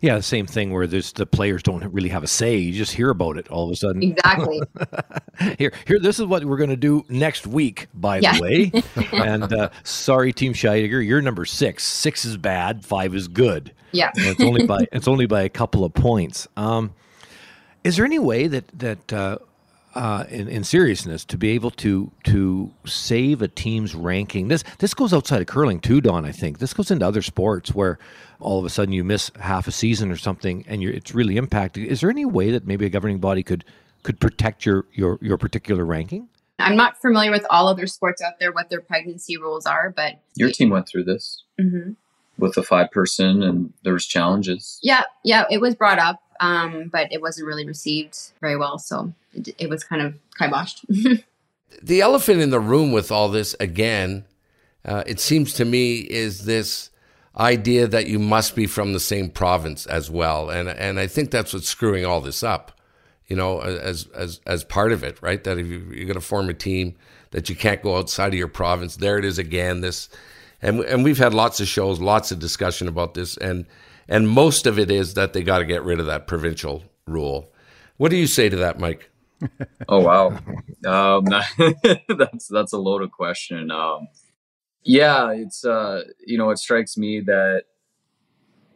yeah, 0.00 0.16
the 0.16 0.22
same 0.22 0.46
thing 0.46 0.72
where 0.72 0.86
there's 0.86 1.12
the 1.12 1.26
players 1.26 1.62
don't 1.62 1.84
really 1.92 2.08
have 2.08 2.22
a 2.22 2.26
say. 2.26 2.56
You 2.56 2.72
just 2.72 2.92
hear 2.92 3.10
about 3.10 3.36
it 3.36 3.48
all 3.48 3.66
of 3.66 3.72
a 3.72 3.76
sudden. 3.76 4.02
Exactly. 4.02 4.60
here, 5.58 5.72
here. 5.86 5.98
This 5.98 6.18
is 6.18 6.26
what 6.26 6.44
we're 6.44 6.56
going 6.56 6.70
to 6.70 6.76
do 6.76 7.04
next 7.08 7.46
week. 7.46 7.88
By 7.94 8.18
yeah. 8.18 8.34
the 8.34 8.42
way, 8.42 8.72
and 9.12 9.52
uh, 9.52 9.70
sorry, 9.82 10.32
Team 10.32 10.52
Scheidegger, 10.52 11.04
you're 11.04 11.22
number 11.22 11.44
six. 11.44 11.84
Six 11.84 12.24
is 12.24 12.36
bad. 12.36 12.84
Five 12.84 13.14
is 13.14 13.28
good. 13.28 13.72
Yeah. 13.92 14.10
it's 14.14 14.42
only 14.42 14.66
by 14.66 14.86
it's 14.92 15.08
only 15.08 15.26
by 15.26 15.42
a 15.42 15.48
couple 15.48 15.84
of 15.84 15.94
points. 15.94 16.48
Um, 16.56 16.94
is 17.84 17.96
there 17.96 18.04
any 18.04 18.18
way 18.18 18.46
that 18.48 18.66
that 18.78 19.12
uh, 19.12 19.38
uh, 19.94 20.24
in, 20.28 20.48
in, 20.48 20.64
seriousness 20.64 21.24
to 21.24 21.38
be 21.38 21.50
able 21.50 21.70
to 21.70 22.10
to 22.24 22.72
save 22.84 23.42
a 23.42 23.48
team's 23.48 23.94
ranking. 23.94 24.48
This 24.48 24.64
this 24.78 24.94
goes 24.94 25.12
outside 25.12 25.40
of 25.40 25.46
curling 25.46 25.80
too, 25.80 26.00
Dawn. 26.00 26.24
I 26.24 26.32
think 26.32 26.58
this 26.58 26.74
goes 26.74 26.90
into 26.90 27.06
other 27.06 27.22
sports 27.22 27.74
where 27.74 27.98
all 28.40 28.58
of 28.58 28.64
a 28.64 28.70
sudden 28.70 28.92
you 28.92 29.04
miss 29.04 29.30
half 29.40 29.68
a 29.68 29.72
season 29.72 30.10
or 30.10 30.16
something, 30.16 30.64
and 30.66 30.82
it's 30.82 31.14
really 31.14 31.36
impacted. 31.36 31.86
Is 31.86 32.00
there 32.00 32.10
any 32.10 32.24
way 32.24 32.50
that 32.50 32.66
maybe 32.66 32.86
a 32.86 32.90
governing 32.90 33.18
body 33.18 33.42
could 33.42 33.64
could 34.02 34.20
protect 34.20 34.66
your 34.66 34.86
your 34.92 35.18
your 35.20 35.38
particular 35.38 35.84
ranking? 35.84 36.28
I'm 36.58 36.76
not 36.76 37.00
familiar 37.00 37.30
with 37.30 37.46
all 37.50 37.68
other 37.68 37.86
sports 37.86 38.22
out 38.22 38.38
there, 38.38 38.52
what 38.52 38.70
their 38.70 38.80
pregnancy 38.80 39.36
rules 39.36 39.66
are, 39.66 39.92
but 39.94 40.20
your 40.34 40.50
team 40.50 40.70
went 40.70 40.88
through 40.88 41.04
this 41.04 41.42
mm-hmm. 41.60 41.92
with 42.38 42.56
a 42.56 42.62
five 42.62 42.90
person 42.90 43.42
and 43.42 43.72
there 43.82 43.92
was 43.92 44.06
challenges. 44.06 44.78
Yeah, 44.82 45.02
yeah, 45.24 45.44
it 45.50 45.60
was 45.60 45.74
brought 45.74 45.98
up, 45.98 46.22
um, 46.40 46.88
but 46.92 47.12
it 47.12 47.20
wasn't 47.20 47.46
really 47.46 47.66
received 47.66 48.18
very 48.40 48.56
well. 48.56 48.78
So 48.78 49.12
it, 49.32 49.48
it 49.58 49.68
was 49.68 49.84
kind 49.84 50.02
of 50.02 50.14
kiboshed. 50.40 50.84
the 51.82 52.00
elephant 52.00 52.40
in 52.40 52.50
the 52.50 52.60
room 52.60 52.92
with 52.92 53.10
all 53.10 53.28
this, 53.28 53.54
again, 53.60 54.24
uh, 54.84 55.02
it 55.06 55.20
seems 55.20 55.52
to 55.54 55.64
me, 55.64 55.98
is 55.98 56.44
this 56.44 56.90
idea 57.36 57.86
that 57.88 58.06
you 58.06 58.18
must 58.18 58.54
be 58.54 58.66
from 58.66 58.92
the 58.92 59.00
same 59.00 59.28
province 59.28 59.86
as 59.86 60.10
well. 60.10 60.50
And, 60.50 60.68
and 60.68 61.00
I 61.00 61.06
think 61.06 61.30
that's 61.30 61.52
what's 61.52 61.68
screwing 61.68 62.04
all 62.04 62.20
this 62.20 62.42
up 62.42 62.74
you 63.26 63.36
know, 63.36 63.60
as 63.60 64.06
as 64.14 64.40
as 64.46 64.64
part 64.64 64.92
of 64.92 65.02
it, 65.02 65.20
right? 65.22 65.42
That 65.44 65.58
if 65.58 65.66
you, 65.66 65.78
are 65.78 66.04
going 66.04 66.14
to 66.14 66.20
form 66.20 66.48
a 66.48 66.54
team, 66.54 66.94
that 67.30 67.48
you 67.48 67.56
can't 67.56 67.82
go 67.82 67.96
outside 67.96 68.28
of 68.28 68.34
your 68.34 68.48
province. 68.48 68.96
There 68.96 69.18
it 69.18 69.24
is 69.24 69.38
again. 69.38 69.80
This, 69.80 70.08
and 70.60 70.80
and 70.80 71.04
we've 71.04 71.18
had 71.18 71.32
lots 71.32 71.60
of 71.60 71.66
shows, 71.66 72.00
lots 72.00 72.32
of 72.32 72.38
discussion 72.38 72.86
about 72.86 73.14
this, 73.14 73.36
and 73.38 73.66
and 74.08 74.28
most 74.28 74.66
of 74.66 74.78
it 74.78 74.90
is 74.90 75.14
that 75.14 75.32
they 75.32 75.42
got 75.42 75.58
to 75.58 75.64
get 75.64 75.82
rid 75.82 76.00
of 76.00 76.06
that 76.06 76.26
provincial 76.26 76.84
rule. 77.06 77.52
What 77.96 78.10
do 78.10 78.16
you 78.16 78.26
say 78.26 78.48
to 78.48 78.56
that, 78.56 78.78
Mike? 78.78 79.10
oh 79.88 80.00
wow, 80.00 80.38
um, 80.86 81.24
that's 82.08 82.48
that's 82.48 82.72
a 82.72 82.78
loaded 82.78 83.12
question. 83.12 83.70
Um, 83.70 84.08
yeah, 84.82 85.32
it's 85.32 85.64
uh, 85.64 86.02
you 86.26 86.38
know, 86.38 86.50
it 86.50 86.58
strikes 86.58 86.96
me 86.96 87.20
that 87.20 87.64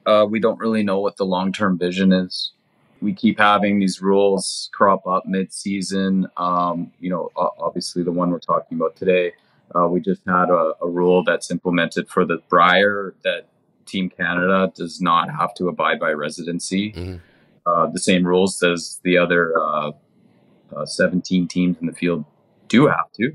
uh, 0.07 0.27
we 0.29 0.41
don't 0.41 0.59
really 0.59 0.83
know 0.83 1.01
what 1.01 1.17
the 1.17 1.25
long 1.25 1.53
term 1.53 1.79
vision 1.79 2.13
is 2.13 2.53
we 3.01 3.13
keep 3.13 3.39
having 3.39 3.79
these 3.79 4.01
rules 4.01 4.71
crop 4.73 5.07
up 5.07 5.25
mid-season. 5.27 6.27
Um, 6.37 6.93
you 7.01 7.11
know, 7.11 7.31
obviously 7.37 8.03
the 8.03 8.13
one 8.13 8.31
we're 8.31 8.39
talking 8.39 8.77
about 8.79 8.97
today, 8.97 9.33
uh, 9.75 9.87
we 9.87 10.01
just 10.01 10.23
had 10.27 10.51
a, 10.51 10.73
a, 10.83 10.89
rule 10.89 11.23
that's 11.23 11.51
implemented 11.51 12.09
for 12.09 12.25
the 12.25 12.39
Brier 12.49 13.15
that 13.23 13.47
Team 13.88 14.11
Canada 14.11 14.73
does 14.75 15.00
not 15.00 15.30
have 15.30 15.54
to 15.54 15.68
abide 15.68 15.99
by 15.99 16.12
residency. 16.12 16.92
Mm-hmm. 16.92 17.16
Uh, 17.66 17.87
the 17.90 17.99
same 17.99 18.26
rules 18.26 18.62
as 18.62 19.00
the 19.04 19.18
other 19.18 19.59
uh, 19.59 19.92
uh 20.75 20.87
17 20.87 21.49
teams 21.49 21.76
in 21.80 21.87
the 21.87 21.92
field 21.92 22.25
do 22.68 22.87
have 22.87 23.11
to. 23.14 23.33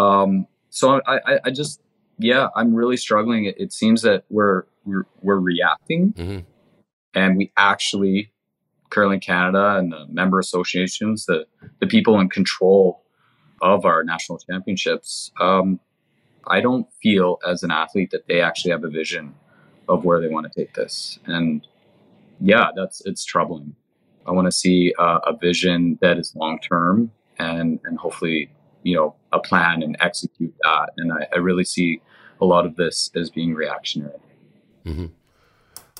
Um, 0.00 0.46
so 0.70 1.00
I, 1.06 1.18
I, 1.26 1.38
I, 1.46 1.50
just, 1.50 1.80
yeah, 2.18 2.48
I'm 2.54 2.74
really 2.74 2.96
struggling. 2.96 3.44
It, 3.44 3.56
it 3.58 3.72
seems 3.72 4.02
that 4.02 4.24
we're 4.30 4.64
we're, 4.84 5.06
we're 5.22 5.38
reacting. 5.38 6.12
Mm-hmm 6.12 6.38
and 7.14 7.36
we 7.36 7.52
actually 7.56 8.32
Curling 8.90 9.20
Canada 9.20 9.76
and 9.76 9.92
the 9.92 10.06
member 10.08 10.38
associations, 10.38 11.26
the, 11.26 11.46
the 11.80 11.86
people 11.86 12.18
in 12.18 12.28
control 12.28 13.04
of 13.62 13.84
our 13.84 14.02
national 14.02 14.38
championships, 14.38 15.30
um, 15.40 15.78
I 16.46 16.60
don't 16.60 16.86
feel 17.02 17.38
as 17.46 17.62
an 17.62 17.70
athlete 17.70 18.10
that 18.10 18.26
they 18.26 18.40
actually 18.40 18.72
have 18.72 18.84
a 18.84 18.88
vision 18.88 19.34
of 19.88 20.04
where 20.04 20.20
they 20.20 20.28
want 20.28 20.50
to 20.50 20.58
take 20.58 20.74
this. 20.74 21.18
And 21.26 21.66
yeah, 22.40 22.68
that's 22.74 23.02
it's 23.04 23.24
troubling. 23.24 23.74
I 24.26 24.32
want 24.32 24.46
to 24.46 24.52
see 24.52 24.94
uh, 24.98 25.20
a 25.26 25.36
vision 25.36 25.98
that 26.00 26.18
is 26.18 26.34
long 26.34 26.58
term 26.60 27.10
and 27.38 27.80
and 27.84 27.98
hopefully 27.98 28.50
you 28.82 28.96
know 28.96 29.14
a 29.32 29.38
plan 29.38 29.82
and 29.82 29.96
execute 30.00 30.54
that. 30.62 30.90
And 30.96 31.12
I, 31.12 31.26
I 31.34 31.38
really 31.38 31.64
see 31.64 32.00
a 32.40 32.44
lot 32.44 32.66
of 32.66 32.76
this 32.76 33.10
as 33.14 33.30
being 33.30 33.54
reactionary. 33.54 34.18
Mm-hmm. 34.86 35.06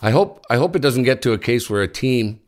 I 0.03 0.11
hope 0.11 0.45
I 0.49 0.57
hope 0.57 0.75
it 0.77 0.83
doesn't 0.83 1.03
get 1.03 1.23
to 1.23 1.33
a 1.33 1.39
case 1.39 1.69
where 1.69 1.83
a 1.83 1.89
team 1.89 2.41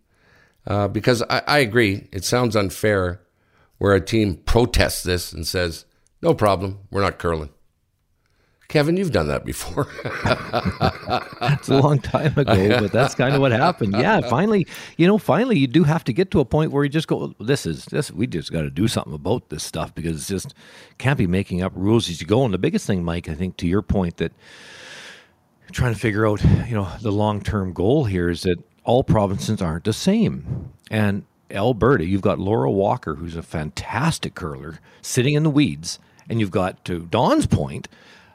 uh, 0.66 0.88
because 0.88 1.22
I, 1.28 1.42
I 1.46 1.58
agree, 1.58 2.08
it 2.12 2.24
sounds 2.24 2.56
unfair 2.56 3.20
where 3.78 3.94
a 3.94 4.00
team 4.00 4.36
protests 4.36 5.02
this 5.02 5.32
and 5.32 5.46
says, 5.46 5.84
no 6.20 6.34
problem, 6.34 6.78
we're 6.90 7.02
not 7.02 7.18
curling. 7.18 7.50
Kevin, 8.72 8.96
you've 8.96 9.12
done 9.12 9.28
that 9.28 9.44
before. 9.44 9.86
it's 11.52 11.68
a 11.68 11.78
long 11.78 11.98
time 11.98 12.32
ago, 12.38 12.80
but 12.80 12.90
that's 12.90 13.14
kind 13.14 13.34
of 13.34 13.42
what 13.42 13.52
happened. 13.52 13.94
Yeah, 13.94 14.22
finally, 14.22 14.66
you 14.96 15.06
know, 15.06 15.18
finally, 15.18 15.58
you 15.58 15.66
do 15.66 15.84
have 15.84 16.04
to 16.04 16.12
get 16.14 16.30
to 16.30 16.40
a 16.40 16.46
point 16.46 16.72
where 16.72 16.82
you 16.82 16.88
just 16.88 17.06
go, 17.06 17.34
"This 17.38 17.66
is 17.66 17.84
this. 17.84 18.10
We 18.10 18.26
just 18.26 18.50
got 18.50 18.62
to 18.62 18.70
do 18.70 18.88
something 18.88 19.12
about 19.12 19.50
this 19.50 19.62
stuff 19.62 19.94
because 19.94 20.16
it's 20.16 20.26
just 20.26 20.54
can't 20.96 21.18
be 21.18 21.26
making 21.26 21.60
up 21.60 21.72
rules 21.76 22.08
as 22.08 22.22
you 22.22 22.26
go." 22.26 22.46
And 22.46 22.54
the 22.54 22.58
biggest 22.58 22.86
thing, 22.86 23.04
Mike, 23.04 23.28
I 23.28 23.34
think, 23.34 23.58
to 23.58 23.66
your 23.66 23.82
point, 23.82 24.16
that 24.16 24.32
trying 25.70 25.92
to 25.92 26.00
figure 26.00 26.26
out, 26.26 26.42
you 26.66 26.74
know, 26.74 26.88
the 27.02 27.12
long 27.12 27.42
term 27.42 27.74
goal 27.74 28.06
here 28.06 28.30
is 28.30 28.40
that 28.44 28.56
all 28.84 29.04
provinces 29.04 29.60
aren't 29.60 29.84
the 29.84 29.92
same. 29.92 30.72
And 30.90 31.26
Alberta, 31.50 32.06
you've 32.06 32.22
got 32.22 32.38
Laura 32.38 32.70
Walker, 32.70 33.16
who's 33.16 33.36
a 33.36 33.42
fantastic 33.42 34.34
curler, 34.34 34.78
sitting 35.02 35.34
in 35.34 35.42
the 35.42 35.50
weeds, 35.50 35.98
and 36.26 36.40
you've 36.40 36.50
got, 36.50 36.82
to 36.86 37.00
Dawn's 37.00 37.46
point, 37.46 37.86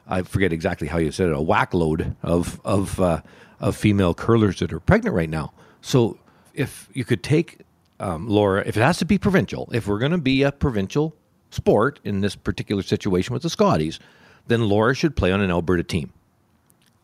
I 0.08 0.22
forget 0.22 0.54
exactly 0.54 0.88
how 0.88 0.98
you 0.98 1.12
said 1.12 1.30
it, 1.30 1.36
a 1.36 1.42
whack 1.42 1.74
load 1.74 2.16
of 2.24 2.62
of 2.64 3.00
uh, 3.00 3.22
of 3.60 3.76
female 3.76 4.14
curlers 4.14 4.60
that 4.60 4.72
are 4.74 4.80
pregnant 4.80 5.16
right 5.16 5.30
now. 5.30 5.54
So 5.82 6.18
if 6.54 6.90
you 6.94 7.06
could 7.06 7.24
take 7.24 7.60
um, 8.00 8.28
Laura, 8.28 8.64
if 8.66 8.78
it 8.78 8.82
has 8.82 8.98
to 9.00 9.06
be 9.06 9.18
provincial, 9.18 9.70
if 9.72 9.88
we're 9.88 10.00
going 10.00 10.12
to 10.12 10.18
be 10.18 10.44
a 10.44 10.52
provincial 10.52 11.16
sport 11.50 12.00
in 12.04 12.22
this 12.22 12.36
particular 12.36 12.84
situation 12.84 13.34
with 13.34 13.42
the 13.42 13.50
Scotties, 13.50 14.00
then 14.48 14.68
Laura 14.70 14.94
should 14.94 15.16
play 15.16 15.32
on 15.32 15.42
an 15.42 15.50
Alberta 15.50 15.84
team. 15.84 16.14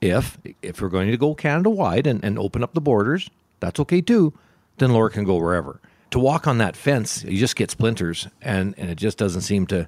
If 0.01 0.37
if 0.61 0.81
we're 0.81 0.89
going 0.89 1.09
to 1.09 1.17
go 1.17 1.33
Canada 1.33 1.69
wide 1.69 2.07
and, 2.07 2.23
and 2.23 2.37
open 2.37 2.63
up 2.63 2.73
the 2.73 2.81
borders, 2.81 3.29
that's 3.59 3.79
okay 3.79 4.01
too. 4.01 4.33
Then 4.77 4.91
Laura 4.91 5.09
can 5.09 5.23
go 5.23 5.35
wherever. 5.35 5.79
To 6.13 6.19
walk 6.19 6.45
on 6.45 6.59
that 6.59 6.75
fence, 6.75 7.23
you 7.23 7.39
just 7.39 7.55
get 7.55 7.71
splinters, 7.71 8.27
and, 8.39 8.75
and 8.77 8.91
it 8.91 8.99
just 8.99 9.17
doesn't 9.17 9.41
seem 9.41 9.65
to 9.67 9.87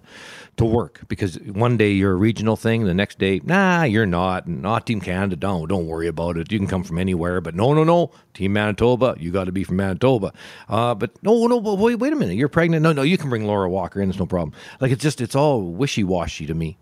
to 0.57 0.65
work 0.65 1.01
because 1.07 1.35
one 1.41 1.77
day 1.77 1.91
you're 1.91 2.13
a 2.13 2.15
regional 2.15 2.55
thing, 2.55 2.85
the 2.85 2.95
next 2.95 3.19
day, 3.19 3.41
nah, 3.43 3.83
you're 3.83 4.07
not. 4.07 4.47
Not 4.47 4.87
Team 4.87 5.01
Canada, 5.01 5.35
don't 5.35 5.67
don't 5.67 5.85
worry 5.85 6.07
about 6.07 6.37
it. 6.37 6.51
You 6.51 6.57
can 6.57 6.67
come 6.67 6.83
from 6.83 6.97
anywhere, 6.97 7.41
but 7.41 7.53
no, 7.53 7.75
no, 7.75 7.83
no, 7.83 8.09
Team 8.33 8.53
Manitoba, 8.53 9.15
you 9.19 9.29
got 9.29 9.43
to 9.43 9.51
be 9.51 9.63
from 9.63 9.75
Manitoba. 9.75 10.33
Uh, 10.67 10.95
but 10.95 11.11
no, 11.21 11.45
no, 11.45 11.61
but 11.61 11.75
wait, 11.75 11.99
wait 11.99 12.11
a 12.11 12.15
minute, 12.15 12.37
you're 12.37 12.49
pregnant. 12.49 12.81
No, 12.81 12.91
no, 12.91 13.03
you 13.03 13.19
can 13.19 13.29
bring 13.29 13.45
Laura 13.45 13.69
Walker 13.69 14.01
in. 14.01 14.09
It's 14.09 14.17
no 14.17 14.25
problem. 14.25 14.57
Like 14.79 14.91
it's 14.91 15.03
just 15.03 15.21
it's 15.21 15.35
all 15.35 15.61
wishy 15.61 16.03
washy 16.03 16.47
to 16.47 16.55
me. 16.55 16.75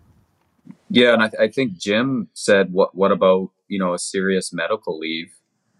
Yeah, 0.88 1.12
and 1.12 1.22
I, 1.22 1.30
I 1.38 1.48
think 1.48 1.76
Jim 1.76 2.28
said, 2.32 2.72
"What 2.72 2.94
what 2.94 3.12
about 3.12 3.50
you 3.68 3.78
know 3.78 3.92
a 3.92 3.98
serious 3.98 4.54
medical 4.54 4.98
leave? 4.98 5.34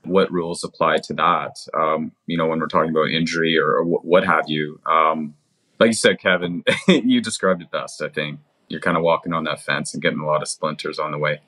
What 0.05 0.31
rules 0.31 0.65
apply 0.65 0.99
to 1.05 1.15
that? 1.15 1.57
Um, 1.75 2.13
you 2.27 2.37
know, 2.37 2.47
when 2.47 2.61
we're 2.61 2.67
talking 2.67 2.91
about 2.91 3.11
injury 3.11 3.59
or, 3.59 3.79
or 3.79 3.85
what 3.85 4.25
have 4.25 4.45
you." 4.49 4.81
Um, 4.87 5.35
like 5.81 5.89
you 5.89 5.95
said, 5.95 6.21
Kevin, 6.21 6.63
you 6.89 7.21
described 7.21 7.63
it 7.63 7.71
best. 7.71 8.01
I 8.01 8.09
think 8.09 8.41
you're 8.69 8.81
kind 8.81 8.97
of 8.97 9.03
walking 9.03 9.33
on 9.33 9.45
that 9.45 9.61
fence 9.61 9.95
and 9.95 10.03
getting 10.03 10.21
a 10.21 10.27
lot 10.27 10.43
of 10.43 10.49
splinters 10.49 10.99
on 10.99 11.11
the 11.11 11.19
way. 11.19 11.41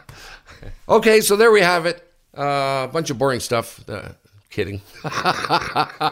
okay, 0.88 1.20
so 1.20 1.36
there 1.36 1.50
we 1.50 1.60
have 1.60 1.86
it. 1.86 2.02
Uh, 2.36 2.42
a 2.42 2.44
uh, 2.44 2.86
bunch 2.88 3.10
of 3.10 3.18
boring 3.18 3.40
stuff. 3.40 3.88
Uh, 3.88 4.10
kidding. 4.50 4.80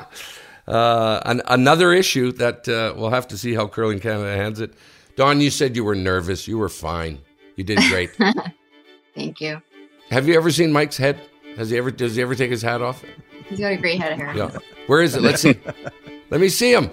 Uh, 0.66 1.20
an, 1.26 1.42
another 1.46 1.92
issue 1.92 2.32
that 2.32 2.66
uh, 2.68 2.94
we'll 2.96 3.10
have 3.10 3.28
to 3.28 3.36
see 3.36 3.52
how 3.52 3.68
Curling 3.68 4.00
Canada 4.00 4.34
hands 4.34 4.60
it. 4.60 4.72
Dawn, 5.14 5.42
you 5.42 5.50
said 5.50 5.76
you 5.76 5.84
were 5.84 5.94
nervous. 5.94 6.48
You 6.48 6.56
were 6.56 6.70
fine. 6.70 7.18
You 7.56 7.64
did 7.64 7.80
great. 7.90 8.16
Thank 9.14 9.42
you. 9.42 9.60
Have 10.10 10.28
you 10.28 10.34
ever 10.34 10.50
seen 10.50 10.72
Mike's 10.72 10.96
head? 10.96 11.18
Has 11.56 11.70
he 11.70 11.76
ever? 11.78 11.90
Does 11.90 12.16
he 12.16 12.22
ever 12.22 12.34
take 12.34 12.50
his 12.50 12.62
hat 12.62 12.82
off? 12.82 13.04
He's 13.48 13.60
got 13.60 13.72
a 13.72 13.76
great 13.76 14.00
head 14.00 14.12
of 14.12 14.18
hair. 14.18 14.36
Yeah. 14.36 14.58
Where 14.86 15.02
is 15.02 15.14
it? 15.14 15.22
Let's 15.22 15.42
see. 15.42 15.58
Let 16.30 16.40
me 16.40 16.48
see 16.48 16.72
him. 16.72 16.90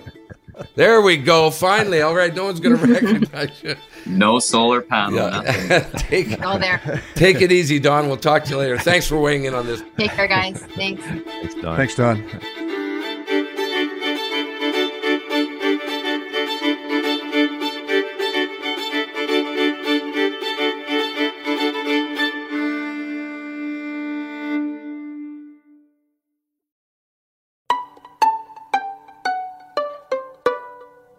There 0.75 1.01
we 1.01 1.17
go. 1.17 1.49
Finally. 1.49 2.01
All 2.01 2.15
right. 2.15 2.33
No 2.33 2.45
one's 2.45 2.59
going 2.59 2.77
to 2.79 2.85
recognize 2.85 3.63
you. 3.63 3.75
No 4.05 4.39
solar 4.39 4.81
panel. 4.81 5.15
Yeah. 5.15 5.81
take, 5.97 6.39
Go 6.39 6.57
there. 6.59 7.01
Take 7.15 7.41
it 7.41 7.51
easy, 7.51 7.79
Dawn. 7.79 8.07
We'll 8.07 8.17
talk 8.17 8.43
to 8.45 8.49
you 8.51 8.57
later. 8.57 8.77
Thanks 8.77 9.07
for 9.07 9.19
weighing 9.19 9.45
in 9.45 9.53
on 9.55 9.65
this. 9.65 9.81
Take 9.97 10.11
care, 10.11 10.27
guys. 10.27 10.59
Thanks. 10.75 11.03
Thanks, 11.03 11.55
Dawn. 11.55 11.77
Thanks, 11.77 11.95
Dawn. 11.95 12.70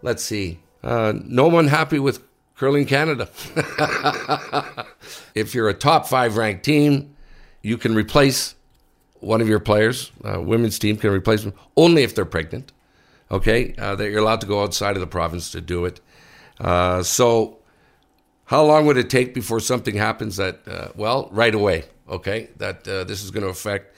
Let's 0.03 0.23
see. 0.23 0.59
Uh, 0.83 1.13
no 1.25 1.47
one 1.47 1.67
happy 1.67 1.97
with 1.97 2.21
Curling 2.55 2.85
Canada. 2.85 3.29
if 5.33 5.55
you're 5.55 5.69
a 5.69 5.73
top 5.73 6.05
five 6.05 6.37
ranked 6.37 6.63
team, 6.63 7.15
you 7.63 7.77
can 7.77 7.95
replace 7.95 8.53
one 9.21 9.41
of 9.41 9.47
your 9.47 9.59
players. 9.59 10.11
Uh, 10.23 10.39
women's 10.41 10.77
team 10.77 10.97
can 10.97 11.09
replace 11.09 11.43
them 11.43 11.53
only 11.75 12.03
if 12.03 12.13
they're 12.13 12.25
pregnant. 12.25 12.71
Okay, 13.31 13.73
uh, 13.79 13.95
that 13.95 14.11
you're 14.11 14.19
allowed 14.19 14.41
to 14.41 14.47
go 14.47 14.61
outside 14.61 14.95
of 14.95 14.99
the 14.99 15.07
province 15.07 15.49
to 15.51 15.61
do 15.61 15.85
it. 15.85 15.99
Uh, 16.59 17.01
so, 17.01 17.57
how 18.45 18.63
long 18.63 18.85
would 18.85 18.97
it 18.97 19.09
take 19.09 19.33
before 19.33 19.59
something 19.59 19.95
happens 19.95 20.35
that, 20.35 20.67
uh, 20.67 20.89
well, 20.95 21.29
right 21.31 21.55
away? 21.55 21.85
Okay, 22.07 22.49
that 22.57 22.87
uh, 22.87 23.05
this 23.05 23.23
is 23.23 23.31
going 23.31 23.43
to 23.43 23.49
affect 23.49 23.95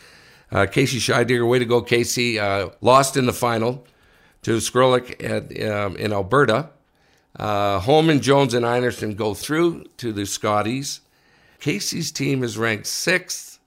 Casey 0.71 0.99
Scheidegger. 0.99 1.49
Way 1.49 1.59
to 1.59 1.65
go, 1.65 1.81
Casey! 1.81 2.39
lost 2.79 3.17
in 3.17 3.25
the 3.25 3.33
final 3.33 3.85
to 4.45 4.57
Skrlik 4.57 5.23
at, 5.23 5.67
um, 5.67 5.97
in 5.97 6.13
Alberta. 6.13 6.69
Uh, 7.35 7.79
Homan, 7.79 8.21
Jones, 8.21 8.53
and 8.53 8.63
Einarson 8.63 9.15
go 9.15 9.33
through 9.33 9.85
to 9.97 10.13
the 10.13 10.27
Scotties. 10.27 11.01
Casey's 11.59 12.11
team 12.11 12.43
is 12.43 12.55
ranked 12.55 12.85
sixth. 12.85 13.59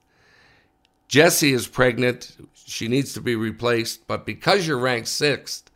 Jesse 1.09 1.51
is 1.51 1.67
pregnant. 1.67 2.37
She 2.53 2.87
needs 2.87 3.11
to 3.15 3.19
be 3.19 3.35
replaced. 3.35 4.07
But 4.07 4.25
because 4.25 4.65
you're 4.65 4.79
ranked 4.79 5.09
sixth, 5.09 5.69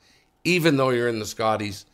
even 0.46 0.78
though 0.78 0.92
you're 0.92 1.10
in 1.10 1.20
the 1.20 1.26
Scotties, 1.26 1.86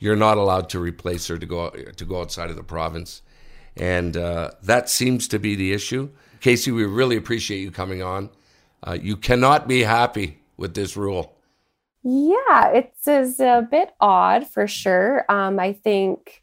you're 0.00 0.16
not 0.16 0.36
allowed 0.36 0.68
to 0.70 0.80
replace 0.80 1.28
her 1.28 1.38
to 1.38 1.46
go 1.46 1.70
to 1.70 2.04
go 2.04 2.20
outside 2.20 2.50
of 2.50 2.56
the 2.56 2.64
province, 2.64 3.22
and 3.76 4.16
uh, 4.16 4.50
that 4.60 4.90
seems 4.90 5.28
to 5.28 5.38
be 5.38 5.54
the 5.54 5.72
issue. 5.72 6.10
Casey, 6.40 6.72
we 6.72 6.84
really 6.84 7.16
appreciate 7.16 7.60
you 7.60 7.70
coming 7.70 8.02
on. 8.02 8.28
Uh, 8.82 8.98
you 9.00 9.16
cannot 9.16 9.68
be 9.68 9.84
happy 9.84 10.40
with 10.56 10.74
this 10.74 10.96
rule. 10.96 11.36
Yeah, 12.02 12.68
it's 12.68 13.06
is 13.06 13.40
a 13.40 13.66
bit 13.70 13.90
odd 14.00 14.46
for 14.46 14.66
sure. 14.66 15.24
Um, 15.28 15.58
I 15.58 15.74
think 15.74 16.42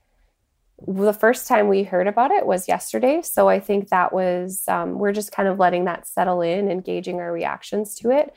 the 0.88 1.14
first 1.14 1.48
time 1.48 1.68
we 1.68 1.84
heard 1.84 2.08
about 2.08 2.32
it 2.32 2.46
was 2.46 2.68
yesterday, 2.68 3.22
so 3.24 3.50
I 3.50 3.60
think 3.60 3.90
that 3.90 4.14
was 4.14 4.64
um, 4.68 5.00
we're 5.00 5.14
just 5.14 5.32
kind 5.32 5.48
of 5.48 5.58
letting 5.58 5.86
that 5.86 6.08
settle 6.08 6.42
in 6.42 6.70
and 6.70 6.84
gauging 6.84 7.20
our 7.20 7.32
reactions 7.32 7.96
to 7.96 8.12
it. 8.12 8.36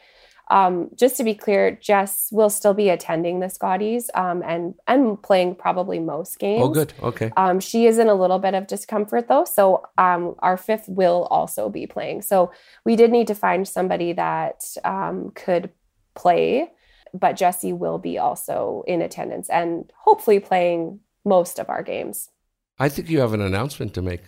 Um, 0.50 0.88
just 0.96 1.16
to 1.18 1.24
be 1.24 1.34
clear, 1.34 1.70
Jess 1.70 2.28
will 2.32 2.50
still 2.50 2.74
be 2.74 2.88
attending 2.88 3.38
the 3.38 3.48
Scotties 3.48 4.10
um, 4.14 4.42
and 4.44 4.74
and 4.88 5.22
playing 5.22 5.54
probably 5.54 6.00
most 6.00 6.38
games. 6.38 6.62
Oh, 6.62 6.68
good. 6.68 6.92
Okay. 7.02 7.30
Um, 7.36 7.60
she 7.60 7.86
is 7.86 7.98
in 7.98 8.08
a 8.08 8.14
little 8.14 8.40
bit 8.40 8.54
of 8.54 8.66
discomfort 8.66 9.28
though, 9.28 9.44
so 9.44 9.84
um, 9.96 10.34
our 10.40 10.56
fifth 10.56 10.88
will 10.88 11.28
also 11.30 11.68
be 11.68 11.86
playing. 11.86 12.22
So 12.22 12.50
we 12.84 12.96
did 12.96 13.12
need 13.12 13.28
to 13.28 13.34
find 13.34 13.68
somebody 13.68 14.12
that 14.14 14.64
um, 14.82 15.30
could 15.36 15.70
play, 16.14 16.70
but 17.14 17.36
Jesse 17.36 17.72
will 17.72 17.98
be 17.98 18.18
also 18.18 18.84
in 18.86 19.02
attendance 19.02 19.48
and 19.48 19.90
hopefully 19.96 20.40
playing 20.40 21.00
most 21.24 21.58
of 21.58 21.68
our 21.68 21.82
games. 21.82 22.30
I 22.78 22.88
think 22.88 23.08
you 23.10 23.20
have 23.20 23.32
an 23.32 23.40
announcement 23.42 23.92
to 23.94 24.02
make. 24.02 24.22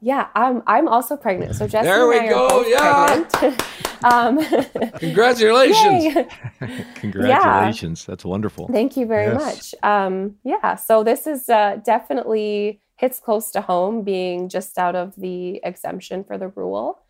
Yeah, 0.00 0.28
I'm 0.34 0.62
I'm 0.66 0.86
also 0.88 1.16
pregnant. 1.16 1.56
So 1.56 1.66
Jesse 1.72 1.84
There 1.86 2.06
we 2.08 2.18
and 2.18 2.26
I 2.26 2.30
go, 2.30 2.44
are 2.44 2.50
both 2.50 2.68
yeah. 2.68 3.24
pregnant. 3.38 3.62
um, 4.04 4.90
Congratulations. 4.98 6.04
yay. 6.14 6.26
Congratulations. 6.94 8.04
That's 8.06 8.24
wonderful. 8.24 8.68
Thank 8.68 8.96
you 8.96 9.06
very 9.06 9.32
Yes. 9.32 9.40
much. 9.42 9.74
Um, 9.82 10.36
yeah, 10.44 10.76
so 10.76 11.02
this 11.02 11.26
is 11.26 11.48
uh, 11.48 11.78
definitely 11.84 12.80
hits 12.96 13.20
close 13.20 13.50
to 13.52 13.60
home, 13.60 14.02
being 14.02 14.48
just 14.48 14.78
out 14.78 14.94
of 14.96 15.14
the 15.16 15.60
exemption 15.64 16.24
for 16.24 16.38
the 16.38 16.48
rule 16.48 17.00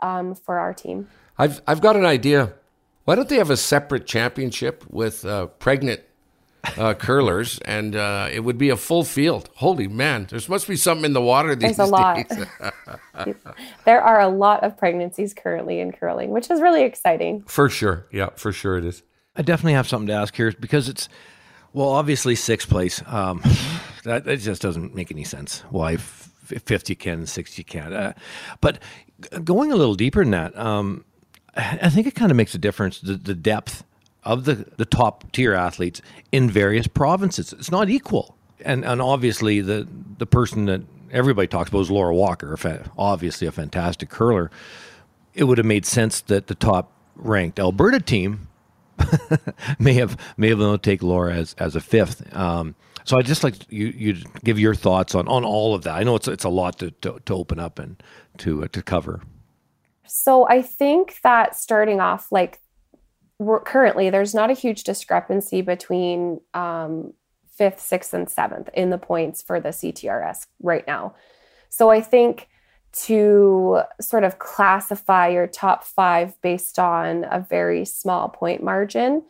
um, 0.00 0.34
for 0.34 0.58
our 0.58 0.74
team. 0.74 1.08
I've 1.38 1.60
I've 1.66 1.80
got 1.80 1.96
an 1.96 2.04
idea. 2.04 2.52
Why 3.04 3.14
don't 3.14 3.28
they 3.28 3.36
have 3.36 3.50
a 3.50 3.56
separate 3.56 4.06
championship 4.06 4.84
with 4.88 5.24
uh, 5.24 5.46
pregnant 5.46 6.00
uh, 6.78 6.94
curlers, 6.94 7.58
and 7.64 7.94
uh, 7.94 8.28
it 8.32 8.40
would 8.40 8.56
be 8.58 8.70
a 8.70 8.76
full 8.76 9.04
field? 9.04 9.50
Holy 9.56 9.88
man, 9.88 10.26
there 10.30 10.40
must 10.48 10.66
be 10.66 10.76
something 10.76 11.04
in 11.04 11.12
the 11.12 11.20
water 11.20 11.54
these 11.54 11.76
There's 11.76 11.88
a 11.88 11.92
lot. 11.92 12.24
There 13.84 14.02
are 14.02 14.20
a 14.20 14.28
lot 14.28 14.64
of 14.64 14.76
pregnancies 14.76 15.34
currently 15.34 15.78
in 15.80 15.92
curling, 15.92 16.30
which 16.30 16.50
is 16.50 16.60
really 16.60 16.82
exciting. 16.82 17.42
for 17.46 17.68
sure, 17.68 18.06
yeah, 18.10 18.30
for 18.36 18.52
sure 18.52 18.78
it 18.78 18.84
is. 18.84 19.02
I 19.36 19.42
definitely 19.42 19.74
have 19.74 19.88
something 19.88 20.06
to 20.08 20.12
ask 20.14 20.34
here 20.34 20.52
because 20.58 20.88
it's, 20.88 21.08
well, 21.72 21.88
obviously 21.90 22.34
sixth 22.34 22.68
place. 22.68 23.02
Um, 23.06 23.42
that, 24.04 24.24
that 24.24 24.38
just 24.38 24.62
doesn't 24.62 24.94
make 24.94 25.10
any 25.10 25.24
sense. 25.24 25.60
Why 25.70 25.94
f- 25.94 26.30
fifth 26.64 26.88
you 26.88 26.96
can, 26.96 27.26
sixth 27.26 27.58
you 27.58 27.64
can't. 27.64 27.92
Uh, 27.92 28.12
but 28.60 28.78
g- 29.20 29.40
going 29.40 29.72
a 29.72 29.76
little 29.76 29.94
deeper 29.94 30.22
than 30.22 30.30
that, 30.30 30.56
um, 30.56 31.04
I 31.56 31.88
think 31.90 32.06
it 32.06 32.14
kind 32.14 32.30
of 32.30 32.36
makes 32.36 32.54
a 32.54 32.58
difference 32.58 33.00
the, 33.00 33.14
the 33.14 33.34
depth 33.34 33.84
of 34.24 34.44
the, 34.44 34.66
the 34.76 34.84
top 34.84 35.30
tier 35.32 35.54
athletes 35.54 36.00
in 36.32 36.50
various 36.50 36.86
provinces. 36.86 37.52
It's 37.52 37.70
not 37.70 37.88
equal. 37.88 38.36
And, 38.64 38.84
and 38.84 39.02
obviously, 39.02 39.60
the, 39.60 39.86
the 40.18 40.26
person 40.26 40.64
that 40.66 40.82
everybody 41.12 41.46
talks 41.46 41.68
about 41.68 41.80
is 41.80 41.90
Laura 41.90 42.14
Walker, 42.14 42.56
obviously 42.96 43.46
a 43.46 43.52
fantastic 43.52 44.08
curler. 44.08 44.50
It 45.34 45.44
would 45.44 45.58
have 45.58 45.66
made 45.66 45.86
sense 45.86 46.20
that 46.22 46.46
the 46.46 46.54
top 46.54 46.92
ranked 47.16 47.58
Alberta 47.58 48.00
team 48.00 48.48
may 49.78 49.94
have 49.94 50.16
may 50.36 50.48
have 50.48 50.58
been 50.58 50.68
able 50.68 50.78
to 50.78 50.82
take 50.82 51.02
Laura 51.02 51.34
as 51.34 51.54
as 51.54 51.76
a 51.76 51.80
fifth. 51.80 52.34
Um, 52.34 52.74
so 53.04 53.18
I 53.18 53.22
just 53.22 53.42
like 53.44 53.70
you 53.70 53.86
you 53.88 54.16
give 54.44 54.58
your 54.58 54.74
thoughts 54.74 55.14
on 55.14 55.26
on 55.28 55.44
all 55.44 55.74
of 55.74 55.82
that. 55.82 55.94
I 55.94 56.04
know 56.04 56.16
it's 56.16 56.28
it's 56.28 56.44
a 56.44 56.48
lot 56.48 56.78
to 56.78 56.90
to, 57.02 57.20
to 57.24 57.34
open 57.34 57.58
up 57.58 57.78
and 57.78 58.02
to 58.38 58.64
uh, 58.64 58.68
to 58.68 58.82
cover. 58.82 59.20
So 60.16 60.46
I 60.48 60.62
think 60.62 61.18
that 61.24 61.56
starting 61.56 61.98
off, 61.98 62.30
like 62.30 62.60
currently, 63.64 64.10
there's 64.10 64.32
not 64.32 64.48
a 64.48 64.54
huge 64.54 64.84
discrepancy 64.84 65.60
between 65.60 66.40
um, 66.54 67.14
fifth, 67.50 67.80
sixth, 67.80 68.14
and 68.14 68.30
seventh 68.30 68.70
in 68.74 68.90
the 68.90 68.96
points 68.96 69.42
for 69.42 69.58
the 69.58 69.70
CTRS 69.70 70.46
right 70.62 70.86
now. 70.86 71.16
So 71.68 71.90
I 71.90 72.00
think 72.00 72.46
to 73.06 73.80
sort 74.00 74.22
of 74.22 74.38
classify 74.38 75.26
your 75.26 75.48
top 75.48 75.82
five 75.82 76.40
based 76.42 76.78
on 76.78 77.24
a 77.24 77.40
very 77.40 77.84
small 77.84 78.28
point 78.28 78.62
margin 78.62 79.24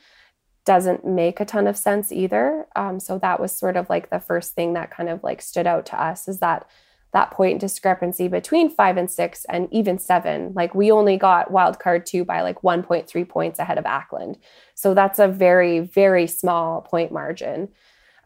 doesn't 0.66 1.02
make 1.02 1.40
a 1.40 1.46
ton 1.46 1.66
of 1.66 1.78
sense 1.78 2.12
either. 2.12 2.66
Um, 2.76 3.00
so 3.00 3.18
that 3.20 3.40
was 3.40 3.52
sort 3.56 3.78
of 3.78 3.88
like 3.88 4.10
the 4.10 4.20
first 4.20 4.54
thing 4.54 4.74
that 4.74 4.90
kind 4.90 5.08
of 5.08 5.24
like 5.24 5.40
stood 5.40 5.66
out 5.66 5.86
to 5.86 5.98
us 5.98 6.28
is 6.28 6.40
that 6.40 6.68
that 7.14 7.30
point 7.30 7.60
discrepancy 7.60 8.26
between 8.26 8.68
five 8.68 8.96
and 8.96 9.08
six 9.08 9.46
and 9.48 9.68
even 9.72 9.98
seven. 9.98 10.52
Like 10.54 10.74
we 10.74 10.90
only 10.90 11.16
got 11.16 11.50
wild 11.50 11.78
card 11.78 12.04
two 12.04 12.24
by 12.24 12.42
like 12.42 12.60
1.3 12.62 13.28
points 13.28 13.58
ahead 13.60 13.78
of 13.78 13.86
Ackland. 13.86 14.36
So 14.74 14.94
that's 14.94 15.20
a 15.20 15.28
very, 15.28 15.78
very 15.78 16.26
small 16.26 16.82
point 16.82 17.12
margin 17.12 17.68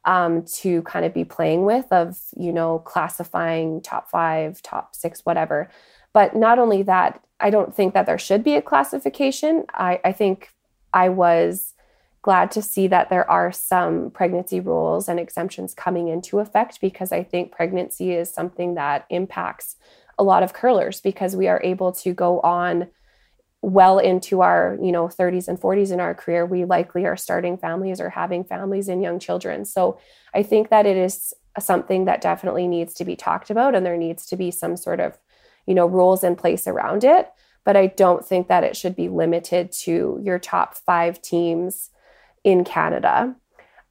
um, 0.07 0.43
to 0.61 0.81
kind 0.83 1.05
of 1.05 1.13
be 1.13 1.25
playing 1.25 1.67
with 1.67 1.85
of, 1.93 2.19
you 2.35 2.51
know, 2.51 2.79
classifying 2.79 3.83
top 3.83 4.11
five, 4.11 4.63
top 4.63 4.97
six, 4.97 5.21
whatever. 5.21 5.71
But 6.15 6.35
not 6.35 6.59
only 6.59 6.83
that, 6.85 7.23
I 7.41 7.51
don't 7.51 7.75
think 7.75 7.93
that 7.93 8.07
there 8.07 8.19
should 8.19 8.43
be 8.43 8.55
a 8.55 8.63
classification. 8.63 9.67
I, 9.75 10.01
I 10.03 10.13
think 10.13 10.49
I 10.95 11.11
was 11.11 11.75
glad 12.23 12.51
to 12.51 12.63
see 12.63 12.89
that 12.89 13.11
there 13.11 13.29
are 13.31 13.53
some 13.53 14.11
pregnancy 14.11 14.61
rules 14.61 15.09
and 15.09 15.21
exemptions 15.21 15.75
coming 15.75 16.09
into 16.09 16.41
effect 16.41 16.81
because 16.81 17.13
I 17.13 17.23
think 17.23 17.53
pregnancy 17.53 18.13
is 18.13 18.31
something 18.31 18.75
that 18.75 19.07
impacts 19.09 19.77
a 20.19 20.25
lot 20.25 20.43
of 20.43 20.53
curlers 20.53 21.01
because 21.01 21.37
we 21.37 21.47
are 21.47 21.61
able 21.63 21.93
to 21.93 22.13
go 22.13 22.41
on 22.41 22.89
well 23.61 23.99
into 23.99 24.41
our 24.41 24.79
you 24.81 24.93
know 24.93 25.09
30s 25.09 25.49
and 25.49 25.61
40s 25.61 25.93
in 25.93 26.01
our 26.01 26.15
career. 26.15 26.47
We 26.47 26.65
likely 26.65 27.07
are 27.07 27.17
starting 27.17 27.57
families 27.57 28.01
or 28.01 28.11
having 28.11 28.45
families 28.45 28.89
and 28.89 29.03
young 29.03 29.19
children. 29.19 29.65
So 29.65 29.99
i 30.35 30.43
think 30.43 30.71
that 30.71 30.87
it 30.87 30.97
is 30.97 31.35
something 31.59 32.05
that 32.05 32.21
definitely 32.21 32.69
needs 32.69 32.95
to 32.95 33.05
be 33.05 33.17
talked 33.17 33.51
about 33.51 33.75
and 33.75 33.85
there 33.85 33.97
needs 33.97 34.27
to 34.27 34.37
be 34.37 34.51
some 34.51 34.77
sort 34.77 35.01
of 35.01 35.19
you 35.67 35.75
know 35.75 35.87
rules 35.87 36.23
in 36.25 36.37
place 36.37 36.67
around 36.67 37.05
it. 37.05 37.31
But 37.65 37.77
i 37.77 37.87
don't 37.87 38.25
think 38.25 38.49
that 38.49 38.65
it 38.65 38.77
should 38.77 38.97
be 38.97 39.09
limited 39.09 39.73
to 39.85 40.21
your 40.23 40.39
top 40.39 40.77
5 40.77 41.21
teams 41.21 41.91
in 42.49 42.65
Canada. 42.65 43.37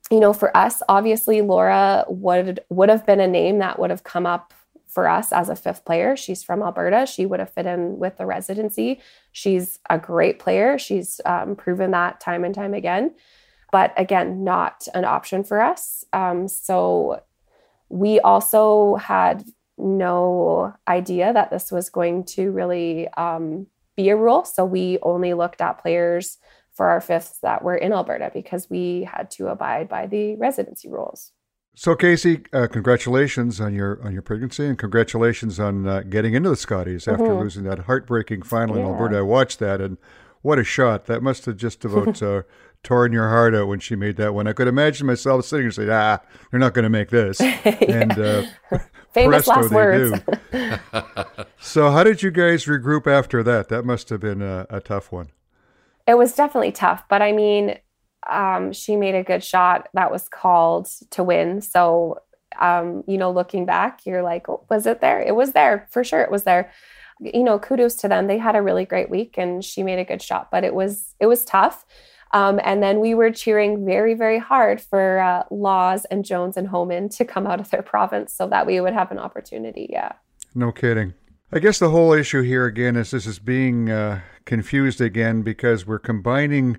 You 0.10 0.20
know, 0.20 0.34
for 0.34 0.56
us, 0.58 0.82
obviously 0.90 1.42
Laura 1.42 2.06
would 2.08 2.62
would 2.70 2.90
have 2.90 3.06
been 3.06 3.20
a 3.20 3.28
name 3.28 3.60
that 3.60 3.78
would 3.78 3.92
have 3.92 4.04
come 4.04 4.26
up 4.26 4.54
for 4.88 5.08
us 5.08 5.32
as 5.32 5.50
a 5.50 5.56
fifth 5.56 5.86
player. 5.86 6.16
She's 6.16 6.44
from 6.44 6.64
Alberta. 6.64 7.06
She 7.06 7.28
would 7.28 7.40
have 7.40 7.54
fit 7.54 7.68
in 7.68 8.00
with 8.00 8.18
the 8.18 8.26
residency. 8.26 9.00
She's 9.32 9.78
a 9.92 10.00
great 10.00 10.40
player. 10.40 10.80
She's 10.80 11.22
um, 11.24 11.56
proven 11.56 11.92
that 11.92 12.20
time 12.20 12.44
and 12.44 12.56
time 12.56 12.74
again. 12.74 13.14
But 13.72 13.94
again, 13.96 14.44
not 14.44 14.88
an 14.96 15.06
option 15.06 15.44
for 15.44 15.62
us. 15.62 16.04
Um, 16.14 16.48
so 16.48 17.22
we 17.90 18.20
also 18.22 18.96
had 18.96 19.44
no 19.78 20.74
idea 20.88 21.32
that 21.32 21.52
this 21.52 21.72
was 21.72 21.90
going 21.90 22.24
to 22.24 22.50
really 22.50 23.08
um, 23.10 23.68
be 23.96 24.10
a 24.10 24.16
rule. 24.16 24.46
So 24.46 24.66
we 24.66 24.98
only 25.04 25.34
looked 25.34 25.62
at 25.62 25.80
players 25.80 26.38
for 26.78 26.88
our 26.88 27.02
fifths 27.02 27.40
that 27.40 27.64
were 27.64 27.76
in 27.76 27.92
Alberta 27.92 28.30
because 28.34 28.70
we 28.70 29.04
had 29.12 29.32
to 29.32 29.48
abide 29.48 29.90
by 29.90 30.06
the 30.06 30.36
residency 30.36 30.88
rules. 30.88 31.32
So 31.76 31.96
Casey, 31.96 32.44
uh, 32.54 32.68
congratulations 32.68 33.60
on 33.60 33.74
your 33.74 34.00
on 34.04 34.14
your 34.14 34.22
pregnancy, 34.22 34.66
and 34.66 34.78
congratulations 34.78 35.60
on 35.60 35.88
uh, 35.88 36.02
getting 36.08 36.34
into 36.34 36.50
the 36.50 36.56
Scotties 36.56 37.08
after 37.08 37.26
Mhm. 37.26 37.40
losing 37.42 37.64
that 37.66 37.80
heartbreaking 37.80 38.44
final 38.44 38.78
in 38.78 38.84
Alberta. 38.84 39.18
I 39.18 39.22
watched 39.22 39.60
that, 39.60 39.82
and 39.82 39.98
what 40.42 40.58
a 40.60 40.64
shot! 40.64 41.06
That 41.06 41.22
must 41.22 41.46
have 41.46 41.58
just 41.58 41.84
about 41.86 42.22
uh, 42.24 42.44
torn 42.84 43.12
your 43.12 43.30
heart 43.30 43.54
out 43.54 43.68
when 43.68 43.80
she 43.80 43.96
made 43.96 44.18
that 44.18 44.34
one. 44.34 44.48
I 44.48 44.54
could 44.54 44.68
imagine 44.68 45.06
myself 45.06 45.46
sitting 45.46 45.66
and 45.66 45.74
saying, 45.76 45.90
"Ah, 45.92 46.20
they're 46.50 46.60
not 46.60 46.74
going 46.74 46.84
to 46.84 46.90
make 46.90 47.10
this," 47.10 47.40
and 47.42 48.18
uh, 48.18 48.44
Famous 49.14 49.46
presto, 49.48 49.62
last 49.62 49.72
words. 49.72 50.20
so, 51.60 51.92
how 51.92 52.04
did 52.04 52.24
you 52.24 52.32
guys 52.32 52.66
regroup 52.66 53.08
after 53.08 53.44
that? 53.44 53.70
That 53.70 53.84
must 53.86 54.10
have 54.10 54.20
been 54.20 54.42
a, 54.42 54.66
a 54.70 54.80
tough 54.80 55.12
one. 55.12 55.30
It 56.08 56.18
was 56.18 56.34
definitely 56.34 56.72
tough, 56.72 57.04
but 57.10 57.22
I 57.22 57.32
mean, 57.32 57.78
um, 58.30 58.74
she 58.74 58.96
made 58.96 59.16
a 59.16 59.24
good 59.24 59.44
shot 59.44 59.90
that 59.94 60.12
was 60.12 60.30
called 60.30 60.88
to 61.12 61.24
win. 61.24 61.62
So, 61.62 62.20
um, 62.60 63.04
you 63.08 63.18
know, 63.18 63.32
looking 63.32 63.66
back, 63.66 64.06
you're 64.06 64.24
like, 64.24 64.50
"Oh, 64.50 64.66
was 64.70 64.86
it 64.86 65.02
there? 65.02 65.22
It 65.22 65.36
was 65.36 65.52
there 65.52 65.88
for 65.92 66.04
sure. 66.04 66.22
It 66.22 66.32
was 66.32 66.44
there. 66.44 66.72
You 67.20 67.44
know, 67.44 67.60
kudos 67.60 67.96
to 67.98 68.08
them. 68.08 68.28
They 68.28 68.38
had 68.38 68.56
a 68.56 68.62
really 68.62 68.86
great 68.86 69.10
week, 69.10 69.38
and 69.38 69.64
she 69.64 69.84
made 69.84 70.00
a 70.00 70.06
good 70.06 70.22
shot. 70.22 70.50
But 70.52 70.64
it 70.64 70.74
was 70.74 71.14
it 71.20 71.28
was 71.28 71.46
tough. 71.46 71.86
Um, 72.32 72.60
and 72.64 72.84
then 72.84 73.00
we 73.00 73.14
were 73.14 73.32
cheering 73.32 73.86
very, 73.86 74.14
very 74.14 74.40
hard 74.40 74.82
for 74.82 75.20
uh, 75.20 75.44
Lawes 75.50 76.06
and 76.06 76.26
Jones 76.26 76.58
and 76.58 76.68
Homan 76.68 77.10
to 77.10 77.26
come 77.26 77.48
out 77.48 77.60
of 77.60 77.70
their 77.70 77.82
province 77.82 78.34
so 78.34 78.48
that 78.48 78.68
we 78.68 78.82
would 78.82 78.94
have 78.94 79.12
an 79.12 79.20
opportunity. 79.20 79.88
Yeah. 79.90 80.14
No 80.54 80.72
kidding. 80.72 81.14
I 81.50 81.60
guess 81.60 81.80
the 81.80 81.92
whole 81.92 82.12
issue 82.12 82.42
here 82.42 82.66
again 82.66 82.98
is 82.98 83.12
this 83.12 83.26
is 83.26 83.40
being 83.40 83.90
uh, 83.90 84.20
confused 84.44 85.00
again 85.00 85.44
because 85.44 85.88
we're 85.88 85.98
combining 85.98 86.76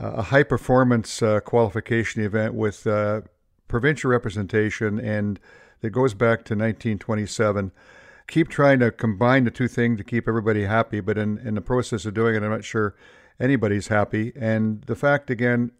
uh, 0.00 0.12
a 0.12 0.22
high 0.22 0.44
performance 0.44 1.20
uh, 1.22 1.40
qualification 1.40 2.22
event 2.22 2.54
with 2.54 2.86
uh, 2.86 3.20
provincial 3.68 4.10
representation, 4.10 4.98
and 4.98 5.38
it 5.82 5.92
goes 5.92 6.14
back 6.14 6.38
to 6.38 6.54
1927. 6.54 7.70
Keep 8.28 8.48
trying 8.48 8.78
to 8.78 8.90
combine 8.90 9.44
the 9.44 9.50
two 9.50 9.68
things 9.68 9.98
to 9.98 10.04
keep 10.04 10.26
everybody 10.26 10.64
happy, 10.64 11.00
but 11.00 11.18
in, 11.18 11.36
in 11.46 11.54
the 11.54 11.60
process 11.60 12.06
of 12.06 12.14
doing 12.14 12.34
it, 12.34 12.42
I'm 12.42 12.48
not 12.48 12.64
sure 12.64 12.94
anybody's 13.38 13.88
happy. 13.88 14.32
And 14.34 14.80
the 14.84 14.96
fact, 14.96 15.28
again, 15.28 15.70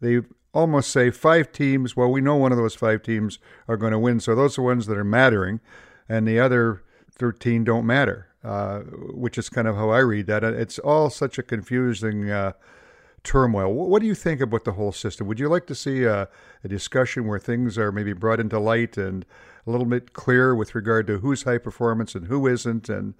they 0.00 0.22
almost 0.54 0.90
say 0.90 1.10
five 1.10 1.52
teams. 1.52 1.94
Well, 1.94 2.10
we 2.10 2.22
know 2.22 2.36
one 2.36 2.52
of 2.52 2.56
those 2.56 2.74
five 2.74 3.02
teams 3.02 3.38
are 3.68 3.76
going 3.76 3.92
to 3.92 3.98
win, 3.98 4.20
so 4.20 4.34
those 4.34 4.56
are 4.56 4.62
ones 4.62 4.86
that 4.86 4.96
are 4.96 5.04
mattering, 5.04 5.60
and 6.08 6.26
the 6.26 6.40
other 6.40 6.82
13 7.18 7.64
don't 7.64 7.86
matter, 7.86 8.28
uh, 8.44 8.80
which 9.12 9.38
is 9.38 9.48
kind 9.48 9.68
of 9.68 9.76
how 9.76 9.90
I 9.90 9.98
read 9.98 10.26
that. 10.26 10.44
It's 10.44 10.78
all 10.78 11.10
such 11.10 11.38
a 11.38 11.42
confusing 11.42 12.30
uh, 12.30 12.52
turmoil. 13.24 13.72
What 13.72 14.00
do 14.00 14.06
you 14.06 14.14
think 14.14 14.40
about 14.40 14.64
the 14.64 14.72
whole 14.72 14.92
system? 14.92 15.26
Would 15.26 15.40
you 15.40 15.48
like 15.48 15.66
to 15.66 15.74
see 15.74 16.04
a, 16.04 16.28
a, 16.64 16.68
discussion 16.68 17.26
where 17.26 17.38
things 17.38 17.76
are 17.76 17.92
maybe 17.92 18.12
brought 18.12 18.40
into 18.40 18.58
light 18.58 18.96
and 18.96 19.26
a 19.66 19.70
little 19.70 19.86
bit 19.86 20.12
clearer 20.12 20.54
with 20.54 20.74
regard 20.74 21.06
to 21.08 21.18
who's 21.18 21.42
high 21.42 21.58
performance 21.58 22.14
and 22.14 22.28
who 22.28 22.46
isn't, 22.46 22.88
and 22.88 23.14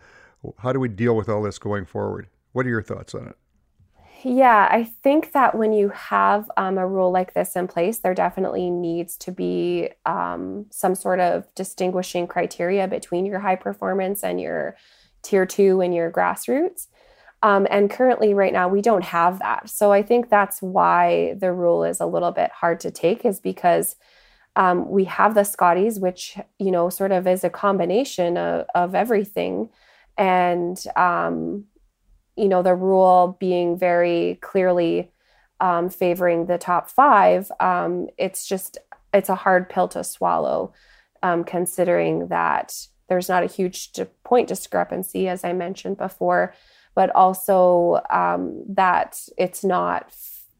how 0.58 0.72
do 0.72 0.80
we 0.80 0.88
deal 0.88 1.16
with 1.16 1.28
all 1.28 1.42
this 1.42 1.58
going 1.58 1.84
forward? 1.84 2.28
What 2.52 2.66
are 2.66 2.70
your 2.70 2.82
thoughts 2.82 3.14
on 3.14 3.28
it? 3.28 3.36
Yeah, 4.24 4.66
I 4.68 4.82
think 4.82 5.30
that 5.32 5.54
when 5.54 5.72
you 5.72 5.90
have 5.90 6.50
um, 6.56 6.76
a 6.76 6.86
rule 6.86 7.12
like 7.12 7.34
this 7.34 7.54
in 7.54 7.68
place, 7.68 8.00
there 8.00 8.14
definitely 8.14 8.68
needs 8.68 9.16
to 9.18 9.30
be 9.30 9.90
um, 10.06 10.66
some 10.70 10.96
sort 10.96 11.20
of 11.20 11.46
distinguishing 11.54 12.26
criteria 12.26 12.88
between 12.88 13.26
your 13.26 13.38
high 13.38 13.54
performance 13.54 14.24
and 14.24 14.40
your 14.40 14.76
tier 15.22 15.46
two 15.46 15.80
and 15.80 15.94
your 15.94 16.10
grassroots. 16.10 16.88
Um, 17.44 17.68
and 17.70 17.88
currently, 17.88 18.34
right 18.34 18.52
now, 18.52 18.66
we 18.66 18.82
don't 18.82 19.04
have 19.04 19.38
that. 19.38 19.70
So 19.70 19.92
I 19.92 20.02
think 20.02 20.28
that's 20.28 20.60
why 20.60 21.36
the 21.38 21.52
rule 21.52 21.84
is 21.84 22.00
a 22.00 22.06
little 22.06 22.32
bit 22.32 22.50
hard 22.50 22.80
to 22.80 22.90
take, 22.90 23.24
is 23.24 23.38
because 23.38 23.94
um, 24.56 24.90
we 24.90 25.04
have 25.04 25.36
the 25.36 25.44
Scotties, 25.44 26.00
which, 26.00 26.36
you 26.58 26.72
know, 26.72 26.88
sort 26.88 27.12
of 27.12 27.28
is 27.28 27.44
a 27.44 27.50
combination 27.50 28.36
of, 28.36 28.66
of 28.74 28.96
everything. 28.96 29.68
And, 30.16 30.82
um, 30.96 31.66
you 32.38 32.48
know, 32.48 32.62
the 32.62 32.74
rule 32.74 33.36
being 33.40 33.76
very 33.76 34.38
clearly 34.40 35.10
um, 35.60 35.90
favoring 35.90 36.46
the 36.46 36.56
top 36.56 36.88
five, 36.88 37.50
um, 37.58 38.08
it's 38.16 38.46
just 38.46 38.78
it's 39.12 39.28
a 39.28 39.34
hard 39.34 39.68
pill 39.68 39.88
to 39.88 40.04
swallow, 40.04 40.72
um, 41.22 41.42
considering 41.42 42.28
that 42.28 42.86
there's 43.08 43.28
not 43.28 43.42
a 43.42 43.46
huge 43.46 43.90
point 44.22 44.46
discrepancy, 44.46 45.28
as 45.28 45.42
I 45.42 45.52
mentioned 45.52 45.96
before, 45.96 46.54
but 46.94 47.10
also 47.14 48.00
um, 48.10 48.62
that 48.68 49.18
it's 49.36 49.64
not 49.64 50.14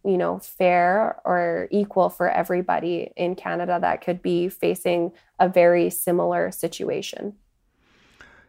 you 0.05 0.19
know 0.19 0.41
fair 0.41 1.21
or 1.25 1.69
equal 1.71 2.09
for 2.09 2.29
everybody 2.29 3.13
in 3.17 3.37
Canada 3.37 3.79
that 3.81 4.01
could 4.01 4.21
be 4.21 4.49
facing 4.49 5.13
a 5.39 5.49
very 5.49 5.91
similar 5.91 6.51
situation. 6.51 7.35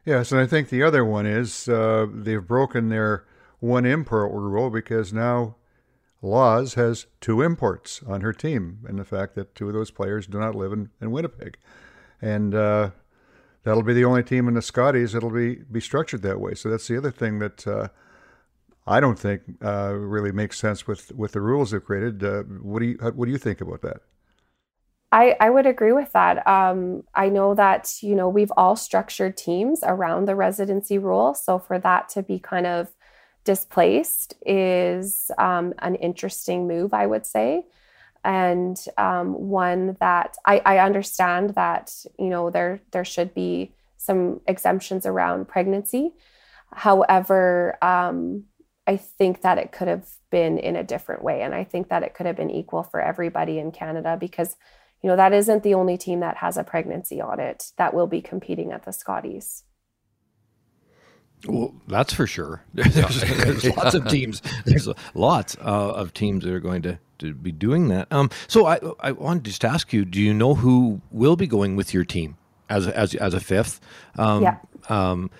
Yes, 0.05 0.31
and 0.31 0.39
I 0.39 0.47
think 0.47 0.69
the 0.69 0.83
other 0.83 1.03
one 1.03 1.25
is 1.25 1.67
uh, 1.67 2.07
they've 2.11 2.45
broken 2.45 2.89
their 2.89 3.25
one 3.59 3.85
import 3.85 4.31
rule 4.31 4.69
because 4.69 5.11
now 5.11 5.55
Lawes 6.21 6.73
has 6.73 7.05
two 7.21 7.41
imports 7.41 8.01
on 8.07 8.21
her 8.21 8.33
team, 8.33 8.79
and 8.87 8.99
the 8.99 9.05
fact 9.05 9.35
that 9.35 9.55
two 9.55 9.67
of 9.67 9.73
those 9.73 9.91
players 9.91 10.27
do 10.27 10.39
not 10.39 10.55
live 10.55 10.71
in, 10.73 10.89
in 11.01 11.11
Winnipeg. 11.11 11.57
And 12.21 12.53
uh, 12.53 12.91
that'll 13.63 13.83
be 13.83 13.93
the 13.93 14.05
only 14.05 14.23
team 14.23 14.47
in 14.47 14.53
the 14.53 14.61
Scotties 14.61 15.13
that'll 15.13 15.29
be, 15.29 15.55
be 15.71 15.79
structured 15.79 16.21
that 16.23 16.39
way. 16.39 16.55
So 16.55 16.69
that's 16.69 16.87
the 16.87 16.97
other 16.97 17.11
thing 17.11 17.39
that 17.39 17.65
uh, 17.67 17.87
I 18.85 18.99
don't 18.99 19.19
think 19.19 19.43
uh, 19.63 19.93
really 19.93 20.31
makes 20.31 20.57
sense 20.57 20.87
with, 20.87 21.13
with 21.13 21.33
the 21.33 21.41
rules 21.41 21.71
they've 21.71 21.83
created. 21.83 22.23
Uh, 22.23 22.43
what, 22.43 22.79
do 22.79 22.85
you, 22.87 22.97
what 22.97 23.25
do 23.25 23.31
you 23.31 23.37
think 23.37 23.61
about 23.61 23.81
that? 23.81 24.01
I, 25.11 25.35
I 25.39 25.49
would 25.49 25.65
agree 25.65 25.91
with 25.91 26.11
that. 26.11 26.47
Um, 26.47 27.03
I 27.15 27.29
know 27.29 27.55
that, 27.55 27.91
you 28.01 28.15
know, 28.15 28.29
we've 28.29 28.51
all 28.55 28.75
structured 28.75 29.35
teams 29.35 29.79
around 29.83 30.25
the 30.25 30.35
residency 30.35 30.99
rule. 30.99 31.33
So 31.33 31.57
for 31.57 31.79
that 31.79 32.09
to 32.09 32.21
be 32.21 32.37
kind 32.37 32.67
of 32.67 32.89
displaced 33.43 34.35
is 34.45 35.31
um, 35.39 35.73
an 35.79 35.95
interesting 35.95 36.67
move, 36.67 36.93
I 36.93 37.07
would 37.07 37.25
say. 37.25 37.63
And 38.23 38.77
um, 38.97 39.33
one 39.33 39.97
that 39.99 40.37
I, 40.45 40.61
I 40.65 40.77
understand 40.79 41.51
that, 41.51 41.91
you 42.19 42.29
know, 42.29 42.51
there, 42.51 42.81
there 42.91 43.05
should 43.05 43.33
be 43.33 43.71
some 43.97 44.41
exemptions 44.47 45.05
around 45.05 45.47
pregnancy. 45.47 46.13
However, 46.71 47.77
um, 47.81 48.43
I 48.85 48.97
think 48.97 49.41
that 49.41 49.57
it 49.57 49.71
could 49.71 49.87
have 49.87 50.07
been 50.29 50.59
in 50.59 50.75
a 50.75 50.83
different 50.83 51.23
way. 51.23 51.41
And 51.41 51.55
I 51.55 51.63
think 51.63 51.89
that 51.89 52.03
it 52.03 52.13
could 52.13 52.25
have 52.25 52.35
been 52.35 52.51
equal 52.51 52.83
for 52.83 53.01
everybody 53.01 53.57
in 53.57 53.71
Canada 53.71 54.17
because 54.19 54.55
you 55.01 55.09
know, 55.09 55.15
that 55.15 55.33
isn't 55.33 55.63
the 55.63 55.73
only 55.73 55.97
team 55.97 56.19
that 56.19 56.37
has 56.37 56.57
a 56.57 56.63
pregnancy 56.63 57.21
on 57.21 57.39
it 57.39 57.71
that 57.77 57.93
will 57.93 58.07
be 58.07 58.21
competing 58.21 58.71
at 58.71 58.83
the 58.83 58.91
Scotties. 58.91 59.63
Well, 61.47 61.73
that's 61.87 62.13
for 62.13 62.27
sure. 62.27 62.63
There's, 62.73 62.93
there's 63.21 63.65
lots 63.77 63.95
of 63.95 64.07
teams. 64.07 64.41
There's 64.65 64.89
lots 65.13 65.55
uh, 65.57 65.93
of 65.93 66.13
teams 66.13 66.43
that 66.43 66.53
are 66.53 66.59
going 66.59 66.81
to, 66.81 66.99
to 67.19 67.33
be 67.33 67.51
doing 67.51 67.87
that. 67.89 68.11
Um, 68.11 68.29
so 68.47 68.65
I 68.65 68.79
I 68.99 69.11
wanted 69.13 69.45
to 69.45 69.51
just 69.51 69.63
ask 69.63 69.93
you: 69.93 70.03
Do 70.03 70.21
you 70.21 70.33
know 70.33 70.55
who 70.55 71.01
will 71.11 71.37
be 71.37 71.47
going 71.47 71.77
with 71.77 71.93
your 71.93 72.03
team 72.03 72.37
as 72.69 72.87
as 72.87 73.15
as 73.15 73.33
a 73.33 73.39
fifth? 73.39 73.79
Um, 74.17 74.43
yeah. 74.43 74.57
Um, 74.89 75.31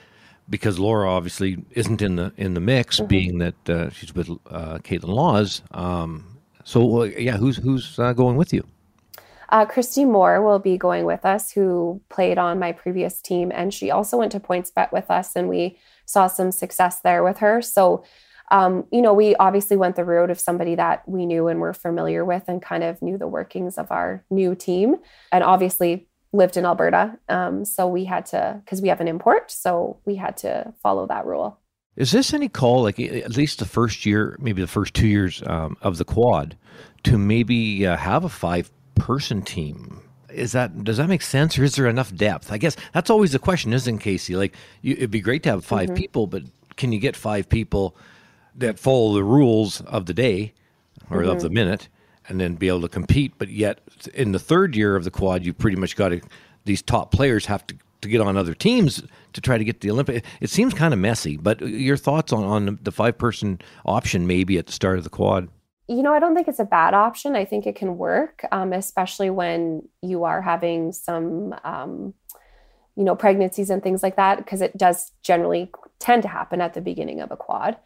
because 0.49 0.79
Laura 0.79 1.09
obviously 1.09 1.63
isn't 1.71 2.01
in 2.01 2.15
the 2.15 2.33
in 2.37 2.53
the 2.53 2.61
mix, 2.61 2.97
mm-hmm. 2.97 3.07
being 3.07 3.37
that 3.39 3.69
uh, 3.69 3.89
she's 3.89 4.15
with 4.15 4.29
uh, 4.49 4.79
Kaitlyn 4.79 5.09
Lawes. 5.09 5.61
Um, 5.71 6.39
so 6.63 7.03
yeah, 7.03 7.37
who's 7.37 7.57
who's 7.57 7.99
uh, 7.99 8.13
going 8.13 8.37
with 8.37 8.53
you? 8.53 8.65
Uh, 9.51 9.65
Kristie 9.65 10.07
Moore 10.07 10.43
will 10.43 10.59
be 10.59 10.77
going 10.77 11.05
with 11.05 11.25
us, 11.25 11.51
who 11.51 12.01
played 12.09 12.37
on 12.37 12.59
my 12.59 12.71
previous 12.71 13.21
team, 13.21 13.51
and 13.53 13.73
she 13.73 13.89
also 13.89 14.17
went 14.17 14.31
to 14.33 14.39
PointsBet 14.39 14.91
with 14.91 15.09
us, 15.09 15.35
and 15.35 15.49
we 15.49 15.77
saw 16.05 16.27
some 16.27 16.51
success 16.51 17.01
there 17.01 17.23
with 17.23 17.39
her. 17.39 17.61
So, 17.61 18.03
um, 18.51 18.85
you 18.91 19.01
know, 19.01 19.13
we 19.13 19.35
obviously 19.35 19.75
went 19.75 19.95
the 19.95 20.05
route 20.05 20.29
of 20.29 20.39
somebody 20.39 20.75
that 20.75 21.07
we 21.07 21.25
knew 21.25 21.47
and 21.47 21.59
were 21.59 21.73
familiar 21.73 22.23
with, 22.23 22.43
and 22.47 22.61
kind 22.61 22.83
of 22.83 23.01
knew 23.01 23.17
the 23.17 23.27
workings 23.27 23.77
of 23.77 23.91
our 23.91 24.23
new 24.29 24.53
team, 24.53 24.97
and 25.31 25.43
obviously 25.43 26.07
lived 26.31 26.55
in 26.55 26.65
Alberta. 26.65 27.17
Um, 27.27 27.65
so 27.65 27.87
we 27.87 28.05
had 28.05 28.27
to, 28.27 28.61
because 28.63 28.83
we 28.83 28.89
have 28.89 29.01
an 29.01 29.07
import, 29.07 29.49
so 29.49 29.99
we 30.05 30.15
had 30.15 30.37
to 30.37 30.73
follow 30.83 31.07
that 31.07 31.25
rule. 31.25 31.59
Is 31.95 32.11
this 32.11 32.33
any 32.33 32.49
call, 32.49 32.83
like 32.83 32.99
at 32.99 33.35
least 33.35 33.59
the 33.59 33.65
first 33.65 34.05
year, 34.05 34.37
maybe 34.39 34.61
the 34.61 34.67
first 34.67 34.93
two 34.93 35.07
years 35.07 35.43
um, 35.47 35.75
of 35.81 35.97
the 35.97 36.05
quad, 36.05 36.55
to 37.03 37.17
maybe 37.17 37.85
uh, 37.85 37.97
have 37.97 38.23
a 38.23 38.29
five 38.29 38.71
person 38.99 39.41
team. 39.41 40.01
Is 40.31 40.51
that 40.51 40.83
does 40.83 40.97
that 40.97 41.09
make 41.09 41.23
sense, 41.23 41.57
or 41.57 41.63
is 41.63 41.75
there 41.75 41.87
enough 41.87 42.13
depth? 42.13 42.51
I 42.51 42.57
guess 42.57 42.75
that's 42.93 43.09
always 43.09 43.31
the 43.31 43.39
question, 43.39 43.73
isn't 43.73 43.95
it, 43.95 44.01
Casey? 44.01 44.35
Like, 44.35 44.55
you, 44.81 44.93
it'd 44.93 45.11
be 45.11 45.21
great 45.21 45.43
to 45.43 45.49
have 45.49 45.65
5 45.65 45.87
mm-hmm. 45.87 45.95
people, 45.95 46.27
but 46.27 46.43
can 46.77 46.91
you 46.91 46.99
get 46.99 47.15
five 47.15 47.49
people 47.49 47.95
that 48.55 48.77
follow 48.77 49.13
the 49.13 49.23
rules 49.23 49.81
of 49.81 50.05
the 50.05 50.13
day 50.13 50.53
or 51.09 51.21
mm-hmm. 51.21 51.31
of 51.31 51.41
the 51.41 51.49
minute, 51.49 51.89
and 52.27 52.39
then 52.39 52.55
be 52.55 52.67
able 52.67 52.81
to 52.81 52.89
compete? 52.89 53.33
But 53.39 53.49
yet, 53.49 53.81
in 54.13 54.31
the 54.31 54.39
third 54.39 54.75
year 54.75 54.95
of 54.95 55.03
the 55.03 55.11
quad, 55.11 55.43
you 55.43 55.53
pretty 55.53 55.77
much 55.77 55.95
got 55.95 56.09
to 56.09 56.21
these 56.65 56.83
top 56.83 57.11
players 57.11 57.47
have 57.47 57.65
to 57.67 57.75
to 58.01 58.07
get 58.07 58.21
on 58.21 58.37
other 58.37 58.53
teams 58.53 59.03
to 59.33 59.41
try 59.41 59.57
to 59.57 59.63
get 59.63 59.81
the 59.81 59.91
Olympic. 59.91 60.23
It 60.41 60.49
seems 60.49 60.73
kind 60.73 60.93
of 60.93 60.99
messy, 60.99 61.37
but 61.37 61.61
your 61.61 61.97
thoughts 61.97 62.31
on, 62.31 62.43
on 62.43 62.79
the 62.81 62.91
five 62.91 63.17
person 63.17 63.59
option 63.85 64.27
maybe 64.27 64.57
at 64.57 64.67
the 64.67 64.71
start 64.71 64.97
of 64.97 65.03
the 65.03 65.09
quad? 65.09 65.49
You 65.89 66.03
know, 66.03 66.13
I 66.13 66.19
don't 66.19 66.35
think 66.35 66.47
it's 66.47 66.59
a 66.59 66.65
bad 66.65 66.93
option. 66.93 67.35
I 67.35 67.45
think 67.45 67.65
it 67.65 67.75
can 67.75 67.97
work, 67.97 68.45
um, 68.51 68.73
especially 68.73 69.31
when 69.31 69.89
you 70.03 70.23
are 70.23 70.41
having 70.41 70.91
some, 70.91 71.55
um, 71.63 72.13
you 72.95 73.03
know, 73.03 73.15
pregnancies 73.15 73.71
and 73.71 73.81
things 73.81 74.03
like 74.03 74.15
that, 74.15 74.37
because 74.37 74.61
it 74.61 74.77
does 74.77 75.13
generally 75.23 75.71
tend 75.97 76.21
to 76.23 76.29
happen 76.29 76.61
at 76.61 76.75
the 76.75 76.81
beginning 76.81 77.21
of 77.21 77.31
a 77.31 77.37
quad. 77.37 77.77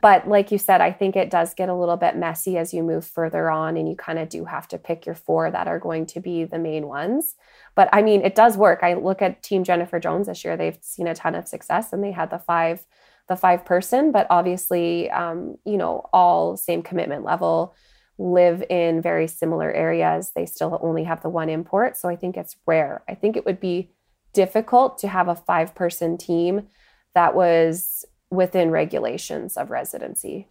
But 0.00 0.26
like 0.26 0.50
you 0.50 0.58
said, 0.58 0.80
I 0.80 0.90
think 0.90 1.14
it 1.14 1.30
does 1.30 1.54
get 1.54 1.68
a 1.68 1.74
little 1.74 1.96
bit 1.96 2.16
messy 2.16 2.58
as 2.58 2.74
you 2.74 2.82
move 2.82 3.06
further 3.06 3.48
on, 3.48 3.76
and 3.76 3.88
you 3.88 3.94
kind 3.94 4.18
of 4.18 4.28
do 4.28 4.44
have 4.44 4.66
to 4.68 4.78
pick 4.78 5.06
your 5.06 5.14
four 5.14 5.48
that 5.48 5.68
are 5.68 5.78
going 5.78 6.06
to 6.06 6.20
be 6.20 6.42
the 6.42 6.58
main 6.58 6.88
ones. 6.88 7.36
But 7.76 7.88
I 7.92 8.02
mean, 8.02 8.22
it 8.22 8.34
does 8.34 8.56
work. 8.56 8.80
I 8.82 8.94
look 8.94 9.22
at 9.22 9.44
Team 9.44 9.62
Jennifer 9.62 10.00
Jones 10.00 10.26
this 10.26 10.44
year; 10.44 10.56
they've 10.56 10.78
seen 10.80 11.06
a 11.06 11.14
ton 11.14 11.36
of 11.36 11.46
success, 11.46 11.92
and 11.92 12.02
they 12.02 12.10
had 12.10 12.30
the 12.30 12.40
five 12.40 12.84
the 13.32 13.36
five 13.36 13.64
person, 13.64 14.12
but 14.12 14.26
obviously, 14.28 15.10
um, 15.10 15.56
you 15.64 15.78
know, 15.78 16.04
all 16.12 16.56
same 16.58 16.82
commitment 16.82 17.24
level, 17.24 17.74
live 18.18 18.62
in 18.68 19.00
very 19.00 19.26
similar 19.26 19.72
areas. 19.72 20.32
They 20.36 20.44
still 20.44 20.78
only 20.82 21.04
have 21.04 21.22
the 21.22 21.30
one 21.30 21.48
import. 21.48 21.96
So 21.96 22.10
I 22.10 22.16
think 22.16 22.36
it's 22.36 22.56
rare. 22.66 23.02
I 23.08 23.14
think 23.14 23.36
it 23.38 23.46
would 23.46 23.58
be 23.58 23.90
difficult 24.34 24.98
to 24.98 25.08
have 25.08 25.28
a 25.28 25.34
five 25.34 25.74
person 25.74 26.18
team 26.18 26.68
that 27.14 27.34
was 27.34 28.04
within 28.30 28.70
regulations 28.70 29.56
of 29.56 29.70
residency. 29.70 30.46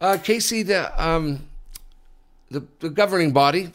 Uh, 0.00 0.18
Casey, 0.22 0.62
the, 0.62 0.82
um, 1.04 1.48
the, 2.50 2.62
the 2.78 2.90
governing 2.90 3.32
body, 3.32 3.72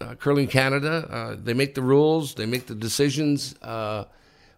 uh, 0.00 0.14
Curling 0.14 0.46
Canada, 0.46 1.08
uh, 1.10 1.36
they 1.42 1.54
make 1.54 1.74
the 1.74 1.82
rules, 1.82 2.34
they 2.34 2.46
make 2.46 2.66
the 2.66 2.74
decisions. 2.76 3.56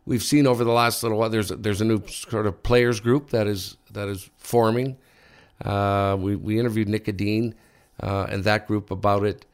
We've 0.06 0.22
seen 0.22 0.46
over 0.46 0.62
the 0.62 0.72
last 0.72 1.02
little 1.02 1.18
while 1.18 1.28
there's 1.30 1.50
a, 1.50 1.56
there's 1.56 1.80
a 1.80 1.84
new 1.84 2.06
sort 2.06 2.46
of 2.46 2.62
players 2.62 3.00
group 3.00 3.30
that 3.30 3.46
is 3.46 3.76
that 3.90 4.08
is 4.08 4.30
forming. 4.38 4.96
Uh, 5.64 6.16
we 6.18 6.36
we 6.36 6.60
interviewed 6.60 6.88
Nick 6.88 7.08
Edin 7.08 7.54
uh, 8.00 8.26
and 8.30 8.44
that 8.44 8.66
group 8.66 8.90
about 8.90 9.24
it. 9.24 9.46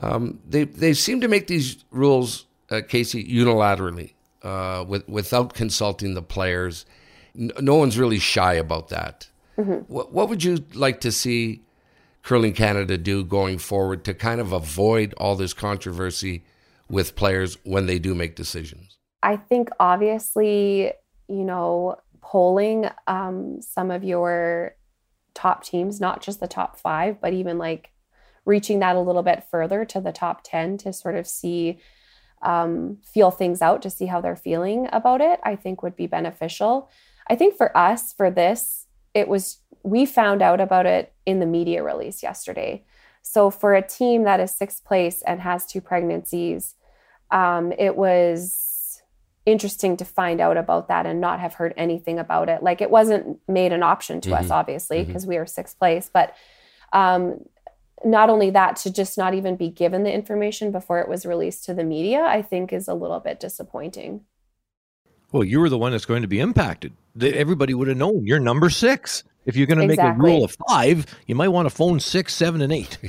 Um, 0.00 0.38
they 0.48 0.64
they 0.64 0.94
seem 0.94 1.20
to 1.20 1.28
make 1.28 1.48
these 1.48 1.84
rules, 1.90 2.46
uh, 2.70 2.80
Casey, 2.86 3.24
unilaterally, 3.24 4.12
uh, 4.42 4.84
with, 4.86 5.08
without 5.08 5.54
consulting 5.54 6.14
the 6.14 6.22
players. 6.22 6.86
No, 7.34 7.54
no 7.60 7.74
one's 7.74 7.98
really 7.98 8.20
shy 8.20 8.54
about 8.54 8.88
that. 8.88 9.28
Mm-hmm. 9.58 9.92
What, 9.92 10.12
what 10.12 10.28
would 10.28 10.44
you 10.44 10.64
like 10.74 11.00
to 11.00 11.10
see 11.10 11.62
Curling 12.22 12.52
Canada 12.52 12.96
do 12.96 13.24
going 13.24 13.58
forward 13.58 14.04
to 14.04 14.14
kind 14.14 14.40
of 14.40 14.52
avoid 14.52 15.14
all 15.16 15.34
this 15.34 15.52
controversy 15.52 16.44
with 16.88 17.16
players 17.16 17.58
when 17.64 17.86
they 17.86 17.98
do 17.98 18.14
make 18.14 18.36
decisions? 18.36 18.98
I 19.22 19.36
think 19.36 19.70
obviously, 19.80 20.92
you 21.28 21.44
know, 21.44 21.96
polling 22.20 22.88
um, 23.06 23.60
some 23.60 23.90
of 23.90 24.04
your 24.04 24.76
top 25.34 25.64
teams, 25.64 26.00
not 26.00 26.22
just 26.22 26.40
the 26.40 26.48
top 26.48 26.78
five, 26.78 27.20
but 27.20 27.32
even 27.32 27.58
like 27.58 27.90
reaching 28.44 28.78
that 28.80 28.96
a 28.96 29.00
little 29.00 29.22
bit 29.22 29.44
further 29.50 29.84
to 29.84 30.00
the 30.00 30.12
top 30.12 30.40
10 30.44 30.78
to 30.78 30.92
sort 30.92 31.14
of 31.14 31.26
see, 31.26 31.78
um, 32.42 32.98
feel 33.02 33.30
things 33.30 33.60
out 33.60 33.82
to 33.82 33.90
see 33.90 34.06
how 34.06 34.20
they're 34.20 34.36
feeling 34.36 34.88
about 34.92 35.20
it, 35.20 35.38
I 35.44 35.54
think 35.56 35.82
would 35.82 35.96
be 35.96 36.06
beneficial. 36.06 36.90
I 37.28 37.34
think 37.34 37.56
for 37.56 37.76
us, 37.76 38.12
for 38.12 38.30
this, 38.30 38.86
it 39.14 39.28
was, 39.28 39.58
we 39.82 40.06
found 40.06 40.42
out 40.42 40.60
about 40.60 40.86
it 40.86 41.12
in 41.26 41.40
the 41.40 41.46
media 41.46 41.82
release 41.82 42.22
yesterday. 42.22 42.84
So 43.22 43.50
for 43.50 43.74
a 43.74 43.86
team 43.86 44.24
that 44.24 44.40
is 44.40 44.50
sixth 44.50 44.84
place 44.84 45.22
and 45.22 45.40
has 45.40 45.66
two 45.66 45.80
pregnancies, 45.80 46.74
um, 47.30 47.72
it 47.78 47.96
was 47.96 48.67
interesting 49.48 49.96
to 49.96 50.04
find 50.04 50.40
out 50.40 50.56
about 50.56 50.88
that 50.88 51.06
and 51.06 51.20
not 51.20 51.40
have 51.40 51.54
heard 51.54 51.74
anything 51.76 52.18
about 52.18 52.48
it. 52.48 52.62
Like 52.62 52.80
it 52.80 52.90
wasn't 52.90 53.40
made 53.48 53.72
an 53.72 53.82
option 53.82 54.20
to 54.22 54.30
mm-hmm. 54.30 54.44
us, 54.44 54.50
obviously, 54.50 55.04
because 55.04 55.22
mm-hmm. 55.22 55.30
we 55.30 55.38
were 55.38 55.46
sixth 55.46 55.78
place. 55.78 56.10
But 56.12 56.34
um, 56.92 57.44
not 58.04 58.30
only 58.30 58.50
that, 58.50 58.76
to 58.76 58.92
just 58.92 59.16
not 59.16 59.34
even 59.34 59.56
be 59.56 59.70
given 59.70 60.02
the 60.02 60.12
information 60.12 60.70
before 60.70 61.00
it 61.00 61.08
was 61.08 61.26
released 61.26 61.64
to 61.64 61.74
the 61.74 61.84
media, 61.84 62.22
I 62.22 62.42
think 62.42 62.72
is 62.72 62.88
a 62.88 62.94
little 62.94 63.20
bit 63.20 63.40
disappointing. 63.40 64.22
Well, 65.32 65.44
you 65.44 65.60
were 65.60 65.68
the 65.68 65.78
one 65.78 65.92
that's 65.92 66.06
going 66.06 66.22
to 66.22 66.28
be 66.28 66.40
impacted. 66.40 66.92
Everybody 67.20 67.74
would 67.74 67.88
have 67.88 67.96
known 67.96 68.24
you're 68.26 68.40
number 68.40 68.70
six. 68.70 69.24
If 69.44 69.56
you're 69.56 69.66
going 69.66 69.78
to 69.78 69.84
exactly. 69.84 70.10
make 70.10 70.18
a 70.18 70.22
rule 70.22 70.44
of 70.44 70.56
five, 70.68 71.06
you 71.26 71.34
might 71.34 71.48
want 71.48 71.66
to 71.66 71.74
phone 71.74 72.00
six, 72.00 72.34
seven, 72.34 72.60
and 72.60 72.70
eight. 72.70 72.98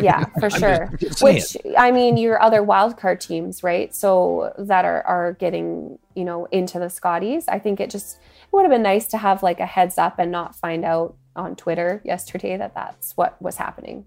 yeah, 0.00 0.24
for 0.40 0.48
sure. 0.48 0.88
Just, 0.96 1.20
just 1.20 1.22
Which 1.22 1.56
I 1.76 1.90
mean, 1.90 2.16
your 2.16 2.40
other 2.40 2.62
wildcard 2.62 3.20
teams, 3.20 3.62
right? 3.62 3.94
So 3.94 4.54
that 4.58 4.86
are 4.86 5.02
are 5.02 5.34
getting 5.34 5.98
you 6.14 6.24
know 6.24 6.46
into 6.46 6.78
the 6.78 6.88
Scotties. 6.88 7.48
I 7.48 7.58
think 7.58 7.80
it 7.80 7.90
just 7.90 8.16
it 8.16 8.52
would 8.52 8.62
have 8.62 8.70
been 8.70 8.82
nice 8.82 9.06
to 9.08 9.18
have 9.18 9.42
like 9.42 9.60
a 9.60 9.66
heads 9.66 9.98
up 9.98 10.18
and 10.18 10.32
not 10.32 10.56
find 10.56 10.86
out 10.86 11.16
on 11.36 11.54
Twitter 11.54 12.00
yesterday 12.02 12.56
that 12.56 12.74
that's 12.74 13.14
what 13.16 13.40
was 13.42 13.56
happening. 13.56 14.06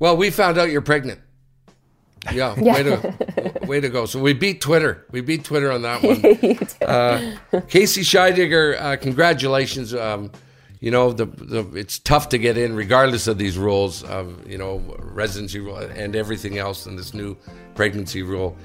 Well, 0.00 0.16
we 0.16 0.30
found 0.30 0.58
out 0.58 0.70
you're 0.70 0.82
pregnant. 0.82 1.20
Yeah, 2.32 2.54
yeah. 2.60 2.74
way 2.74 2.82
to 2.82 3.66
way 3.66 3.80
to 3.80 3.88
go. 3.88 4.06
So 4.06 4.20
we 4.20 4.32
beat 4.32 4.60
Twitter. 4.60 5.06
We 5.10 5.20
beat 5.20 5.44
Twitter 5.44 5.70
on 5.70 5.82
that 5.82 6.02
one. 6.02 6.88
uh, 6.88 7.60
Casey 7.68 8.02
Scheidegger, 8.02 8.80
uh, 8.80 8.96
congratulations. 8.96 9.94
Um, 9.94 10.30
you 10.80 10.90
know, 10.90 11.12
the, 11.12 11.26
the 11.26 11.66
it's 11.74 11.98
tough 11.98 12.28
to 12.30 12.38
get 12.38 12.56
in 12.56 12.76
regardless 12.76 13.26
of 13.26 13.38
these 13.38 13.58
rules, 13.58 14.04
of 14.04 14.48
you 14.48 14.58
know, 14.58 14.82
residency 14.98 15.58
rule 15.58 15.76
and 15.76 16.14
everything 16.14 16.58
else, 16.58 16.86
and 16.86 16.98
this 16.98 17.14
new 17.14 17.36
pregnancy 17.74 18.22
rule. 18.22 18.56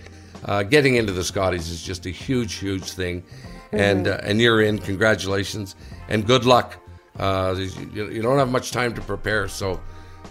Uh, 0.46 0.62
getting 0.62 0.96
into 0.96 1.14
the 1.14 1.24
Scotties 1.24 1.70
is 1.70 1.82
just 1.82 2.06
a 2.06 2.10
huge, 2.10 2.56
huge 2.56 2.92
thing, 2.92 3.22
mm-hmm. 3.22 3.78
and 3.78 4.08
uh, 4.08 4.20
and 4.24 4.42
you're 4.42 4.62
in. 4.62 4.78
Congratulations 4.78 5.76
and 6.10 6.26
good 6.26 6.46
luck. 6.46 6.78
Uh, 7.18 7.56
you, 7.58 8.10
you, 8.10 8.22
don't 8.22 8.38
have 8.38 8.50
much 8.50 8.72
time 8.72 8.94
to 8.94 9.02
prepare, 9.02 9.48
so 9.48 9.80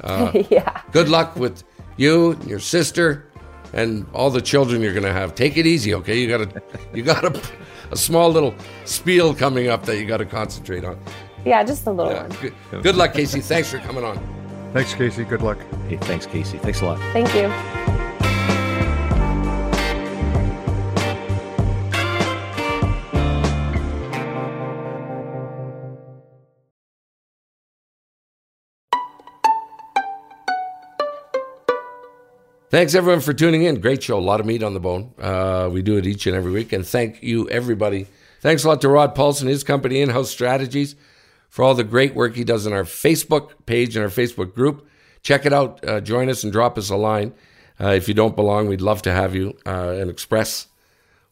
uh, 0.03 0.33
yeah. 0.51 0.83
Good 0.91 1.09
luck 1.09 1.37
with 1.37 1.63
you, 1.97 2.33
and 2.33 2.45
your 2.49 2.59
sister, 2.59 3.27
and 3.73 4.07
all 4.13 4.31
the 4.31 4.43
children 4.43 4.83
you're 4.83 4.93
going 4.93 5.05
to 5.05 5.13
have. 5.13 5.35
Take 5.35 5.57
it 5.57 5.67
easy, 5.67 5.95
okay? 5.95 6.19
You 6.19 6.29
got 6.29 6.41
a 6.41 6.63
you 6.95 7.03
got 7.03 7.25
a, 7.25 7.43
a 7.91 7.97
small 7.97 8.31
little 8.31 8.55
spiel 8.85 9.35
coming 9.35 9.69
up 9.69 9.85
that 9.87 9.99
you 9.99 10.07
got 10.07 10.19
to 10.19 10.27
concentrate 10.27 10.85
on. 10.85 10.99
Yeah, 11.45 11.65
just 11.65 11.87
a 11.87 11.91
little 11.91 12.13
yeah. 12.13 12.29
one. 12.29 12.39
Good, 12.41 12.83
good 12.83 12.97
luck, 12.97 13.15
Casey. 13.15 13.41
Thanks 13.41 13.71
for 13.71 13.79
coming 13.79 14.05
on. 14.05 14.19
Thanks, 14.73 14.95
Casey. 14.95 15.25
Good 15.25 15.43
luck. 15.43 15.59
Hey, 15.89 15.97
thanks, 15.97 16.27
Casey. 16.27 16.59
Thanks 16.59 16.81
a 16.81 16.87
lot. 16.87 16.99
Thank 17.13 17.35
you. 17.35 17.82
Thanks 32.73 32.95
everyone 32.95 33.21
for 33.21 33.35
tuning 33.35 33.65
in. 33.65 33.83
Great 33.83 34.03
show, 34.03 34.17
a 34.17 34.19
lot 34.19 34.41
of 34.41 34.47
meat 34.47 34.63
on 34.63 34.73
the 34.73 34.81
bone. 34.81 35.13
Uh, 35.21 35.69
we 35.71 35.83
do 35.83 35.99
it 35.99 36.07
each 36.07 36.27
and 36.27 36.35
every 36.35 36.51
week, 36.51 36.73
and 36.73 36.87
thank 36.87 37.23
you 37.23 37.47
everybody. 37.51 38.07
Thanks 38.41 38.65
a 38.65 38.69
lot 38.69 38.81
to 38.81 38.89
Rod 38.89 39.15
Paulson, 39.15 39.47
his 39.47 39.63
company, 39.63 40.01
In 40.01 40.09
House 40.09 40.31
Strategies 40.31 40.97
for 41.51 41.67
all 41.67 41.75
the 41.75 41.85
great 41.85 42.15
work 42.15 42.35
he 42.35 42.45
does 42.45 42.65
in 42.65 42.73
our 42.73 42.85
Facebook 42.85 43.51
page 43.67 43.95
and 43.95 44.03
our 44.03 44.11
Facebook 44.11 44.55
group. 44.55 44.89
Check 45.23 45.45
it 45.45 45.53
out. 45.53 45.87
Uh, 45.87 46.01
join 46.01 46.31
us 46.31 46.45
and 46.45 46.51
drop 46.51 46.79
us 46.79 46.89
a 46.89 46.97
line. 46.97 47.35
Uh, 47.79 47.89
if 47.89 48.09
you 48.09 48.15
don't 48.15 48.35
belong, 48.35 48.69
we'd 48.69 48.81
love 48.81 49.03
to 49.03 49.13
have 49.13 49.35
you 49.35 49.55
uh, 49.67 49.91
and 49.99 50.09
express 50.09 50.69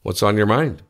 what's 0.03 0.23
on 0.23 0.37
your 0.37 0.45
mind. 0.45 0.83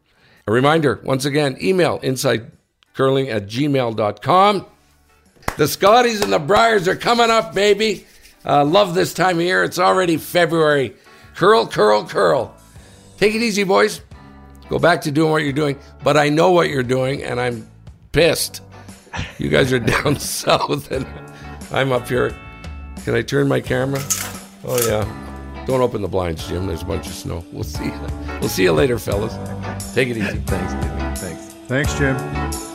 A 0.48 0.52
reminder 0.52 1.00
once 1.04 1.24
again, 1.24 1.58
email 1.62 2.00
insidecurling 2.00 3.30
at 3.30 3.46
gmail.com. 3.46 4.66
The 5.56 5.68
Scotties 5.68 6.20
and 6.22 6.32
the 6.32 6.40
Briers 6.40 6.88
are 6.88 6.96
coming 6.96 7.30
up, 7.30 7.54
baby. 7.54 8.04
Uh, 8.44 8.64
love 8.64 8.94
this 8.94 9.12
time 9.14 9.38
of 9.38 9.44
year. 9.44 9.64
It's 9.64 9.78
already 9.78 10.16
February. 10.16 10.94
Curl, 11.34 11.66
curl, 11.66 12.06
curl. 12.06 12.54
Take 13.18 13.34
it 13.34 13.42
easy, 13.42 13.64
boys. 13.64 14.00
Go 14.68 14.78
back 14.78 15.02
to 15.02 15.10
doing 15.10 15.30
what 15.30 15.42
you're 15.42 15.52
doing. 15.52 15.78
But 16.02 16.16
I 16.16 16.28
know 16.28 16.52
what 16.52 16.70
you're 16.70 16.82
doing, 16.82 17.22
and 17.22 17.40
I'm 17.40 17.68
pissed. 18.12 18.62
You 19.38 19.48
guys 19.48 19.72
are 19.72 19.78
down 19.78 20.16
south 20.20 20.90
and 20.90 21.06
I'm 21.72 21.92
up 21.92 22.08
here. 22.08 22.34
Can 23.04 23.14
I 23.14 23.22
turn 23.22 23.48
my 23.48 23.60
camera? 23.60 24.00
Oh 24.64 24.78
yeah. 24.86 25.64
Don't 25.66 25.80
open 25.80 26.02
the 26.02 26.08
blinds, 26.08 26.46
Jim. 26.48 26.66
There's 26.66 26.82
a 26.82 26.86
bunch 26.86 27.06
of 27.06 27.12
snow. 27.12 27.44
We'll 27.52 27.64
see. 27.64 27.86
You. 27.86 28.00
We'll 28.40 28.48
see 28.48 28.64
you 28.64 28.72
later, 28.72 28.98
fellas. 28.98 29.34
Take 29.94 30.08
it 30.08 30.16
easy. 30.16 30.38
Thanks, 30.46 30.72
Jimmy. 30.72 31.16
Thanks. 31.16 31.54
Thanks, 31.68 31.94
Jim. 31.94 32.69